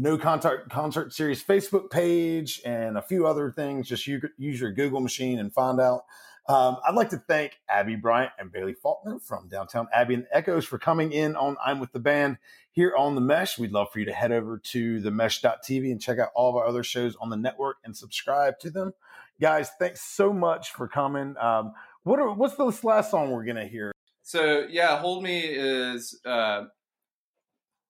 No 0.00 0.16
Contact 0.16 0.70
Concert 0.70 1.12
Series 1.12 1.42
Facebook 1.42 1.90
page 1.90 2.62
and 2.64 2.96
a 2.96 3.02
few 3.02 3.26
other 3.26 3.50
things. 3.50 3.88
Just 3.88 4.06
use 4.06 4.60
your 4.60 4.70
Google 4.70 5.00
machine 5.00 5.40
and 5.40 5.52
find 5.52 5.80
out. 5.80 6.04
Um, 6.48 6.76
I'd 6.86 6.94
like 6.94 7.10
to 7.10 7.16
thank 7.16 7.58
Abby 7.68 7.96
Bryant 7.96 8.30
and 8.38 8.52
Bailey 8.52 8.74
Faulkner 8.74 9.18
from 9.18 9.48
Downtown 9.48 9.88
Abbey 9.92 10.14
and 10.14 10.26
Echoes 10.30 10.64
for 10.64 10.78
coming 10.78 11.10
in 11.10 11.34
on 11.34 11.56
I'm 11.62 11.80
with 11.80 11.90
the 11.90 11.98
band 11.98 12.38
here 12.70 12.94
on 12.96 13.16
the 13.16 13.20
Mesh. 13.20 13.58
We'd 13.58 13.72
love 13.72 13.90
for 13.90 13.98
you 13.98 14.04
to 14.04 14.12
head 14.12 14.30
over 14.30 14.58
to 14.66 15.00
the 15.00 15.10
mesh.tv 15.10 15.90
and 15.90 16.00
check 16.00 16.20
out 16.20 16.28
all 16.32 16.48
of 16.50 16.54
our 16.54 16.64
other 16.64 16.84
shows 16.84 17.16
on 17.20 17.28
the 17.28 17.36
network 17.36 17.78
and 17.84 17.96
subscribe 17.96 18.60
to 18.60 18.70
them. 18.70 18.92
Guys, 19.40 19.70
thanks 19.80 20.00
so 20.00 20.32
much 20.32 20.70
for 20.70 20.86
coming. 20.86 21.34
Um, 21.38 21.72
what 22.04 22.20
are 22.20 22.32
what's 22.32 22.54
this 22.54 22.84
last 22.84 23.10
song 23.10 23.32
we're 23.32 23.44
gonna 23.44 23.66
hear? 23.66 23.90
So 24.22 24.64
yeah, 24.70 24.96
Hold 25.00 25.24
Me 25.24 25.40
is 25.40 26.20
uh, 26.24 26.66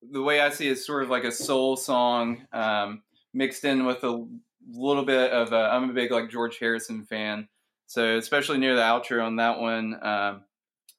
the 0.03 0.23
way 0.23 0.41
I 0.41 0.51
see 0.51 0.69
it 0.69 0.73
is 0.73 0.87
sort 0.87 1.03
of 1.03 1.11
like 1.11 1.25
a 1.25 1.33
soul 1.33 1.77
song 1.77 2.47
um, 2.53 3.03
mixed 3.35 3.65
in 3.65 3.85
with 3.85 4.05
a 4.05 4.27
little 4.71 5.05
bit 5.05 5.31
of. 5.33 5.53
I'm 5.53 5.91
a 5.91 5.93
big 5.93 6.11
like 6.11 6.31
George 6.31 6.59
Harrison 6.59 7.05
fan, 7.05 7.49
so 7.87 8.17
especially 8.17 8.59
near 8.59 8.77
the 8.77 8.83
outro 8.83 9.25
on 9.25 9.37
that 9.37 9.59
one, 9.61 9.95
um, 10.03 10.45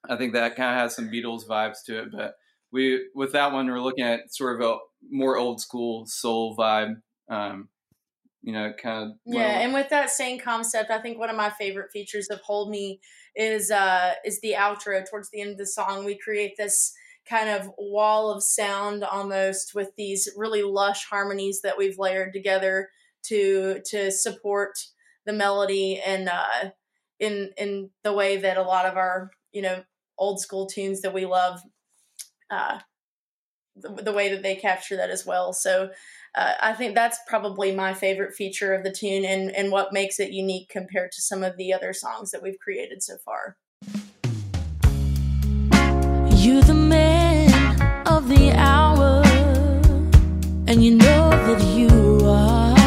I 0.07 0.15
think 0.15 0.33
that 0.33 0.55
kind 0.55 0.75
of 0.75 0.81
has 0.81 0.95
some 0.95 1.09
Beatles 1.09 1.47
vibes 1.47 1.83
to 1.85 1.99
it. 1.99 2.09
But 2.11 2.35
we 2.71 3.09
with 3.13 3.33
that 3.33 3.51
one, 3.51 3.67
we're 3.67 3.81
looking 3.81 4.05
at 4.05 4.33
sort 4.33 4.61
of 4.61 4.67
a 4.67 4.77
more 5.09 5.37
old 5.37 5.61
school 5.61 6.05
soul 6.05 6.55
vibe. 6.55 7.01
Um, 7.29 7.69
you 8.41 8.53
know, 8.53 8.71
kind 8.81 9.11
of 9.11 9.17
Yeah, 9.25 9.59
and 9.59 9.73
with 9.73 9.89
that 9.89 10.09
same 10.09 10.39
concept, 10.39 10.91
I 10.91 11.01
think 11.01 11.19
one 11.19 11.29
of 11.29 11.35
my 11.35 11.49
favorite 11.49 11.91
features 11.91 12.27
of 12.29 12.39
Hold 12.41 12.69
Me 12.69 13.01
is 13.35 13.69
uh 13.71 14.13
is 14.25 14.39
the 14.41 14.53
outro 14.57 15.07
towards 15.09 15.29
the 15.31 15.41
end 15.41 15.51
of 15.51 15.57
the 15.57 15.65
song. 15.65 16.05
We 16.05 16.17
create 16.17 16.55
this 16.57 16.93
kind 17.29 17.49
of 17.49 17.69
wall 17.77 18.31
of 18.31 18.41
sound 18.41 19.03
almost 19.03 19.75
with 19.75 19.91
these 19.95 20.27
really 20.35 20.63
lush 20.63 21.05
harmonies 21.05 21.61
that 21.61 21.77
we've 21.77 21.99
layered 21.99 22.33
together 22.33 22.89
to 23.23 23.81
to 23.85 24.11
support 24.11 24.79
the 25.25 25.33
melody 25.33 26.01
and 26.03 26.27
uh 26.29 26.69
in 27.19 27.51
in 27.57 27.89
the 28.03 28.13
way 28.13 28.37
that 28.37 28.57
a 28.57 28.63
lot 28.63 28.85
of 28.85 28.95
our, 28.95 29.29
you 29.51 29.61
know, 29.61 29.83
old 30.17 30.39
school 30.39 30.65
tunes 30.65 31.01
that 31.01 31.13
we 31.13 31.25
love 31.25 31.59
uh 32.49 32.79
the, 33.75 33.89
the 33.89 34.13
way 34.13 34.29
that 34.29 34.41
they 34.41 34.55
capture 34.55 34.95
that 34.97 35.09
as 35.09 35.25
well. 35.25 35.53
So 35.53 35.91
uh, 36.35 36.53
I 36.61 36.73
think 36.73 36.95
that's 36.95 37.17
probably 37.27 37.73
my 37.73 37.93
favorite 37.93 38.35
feature 38.35 38.73
of 38.73 38.83
the 38.83 38.91
tune 38.91 39.23
and, 39.23 39.55
and 39.55 39.71
what 39.71 39.93
makes 39.93 40.19
it 40.19 40.31
unique 40.31 40.69
compared 40.69 41.11
to 41.13 41.21
some 41.21 41.43
of 41.43 41.55
the 41.57 41.73
other 41.73 41.93
songs 41.93 42.31
that 42.31 42.43
we've 42.43 42.59
created 42.59 43.01
so 43.01 43.17
far. 43.23 43.55
You're 46.35 46.61
the 46.61 46.73
man 46.73 47.18
the 48.29 48.51
hour, 48.55 49.23
and 50.67 50.83
you 50.83 50.95
know 50.95 51.31
that 51.47 51.61
you 51.75 51.89
are. 52.23 52.77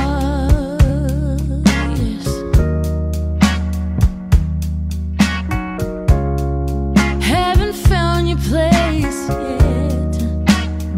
Haven't 7.21 7.75
found 7.75 8.29
your 8.29 8.39
place 8.39 9.29
yet, 9.29 10.15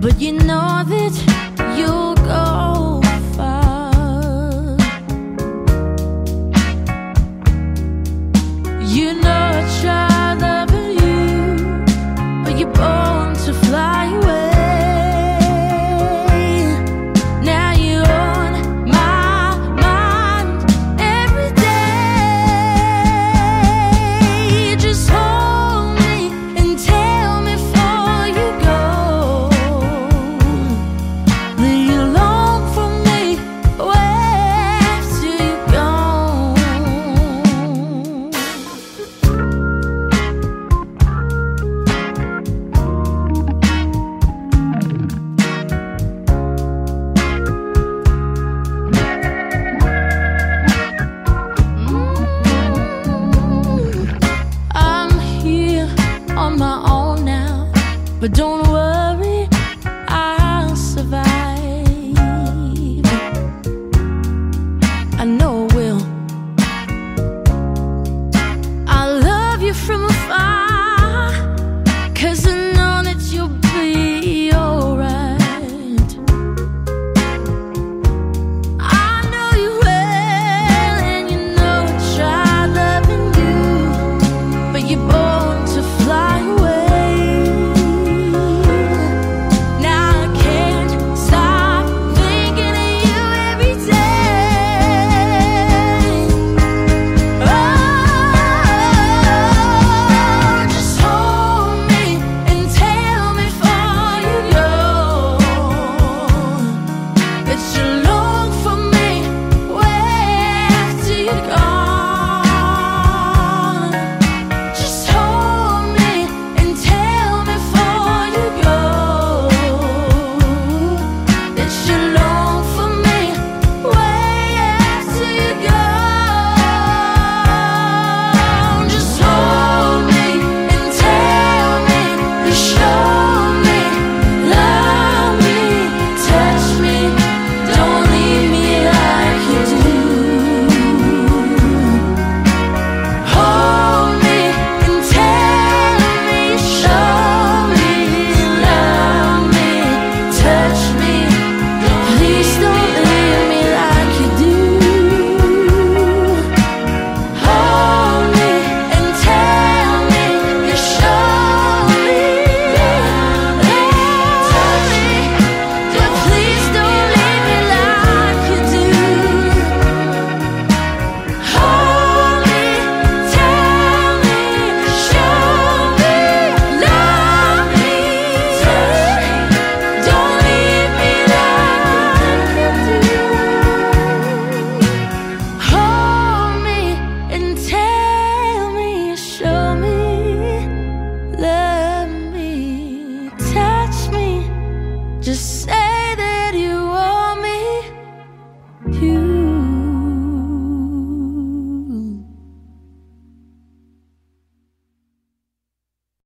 but 0.01 0.21
you 0.21 0.33
know 0.33 0.85
that 0.93 1.34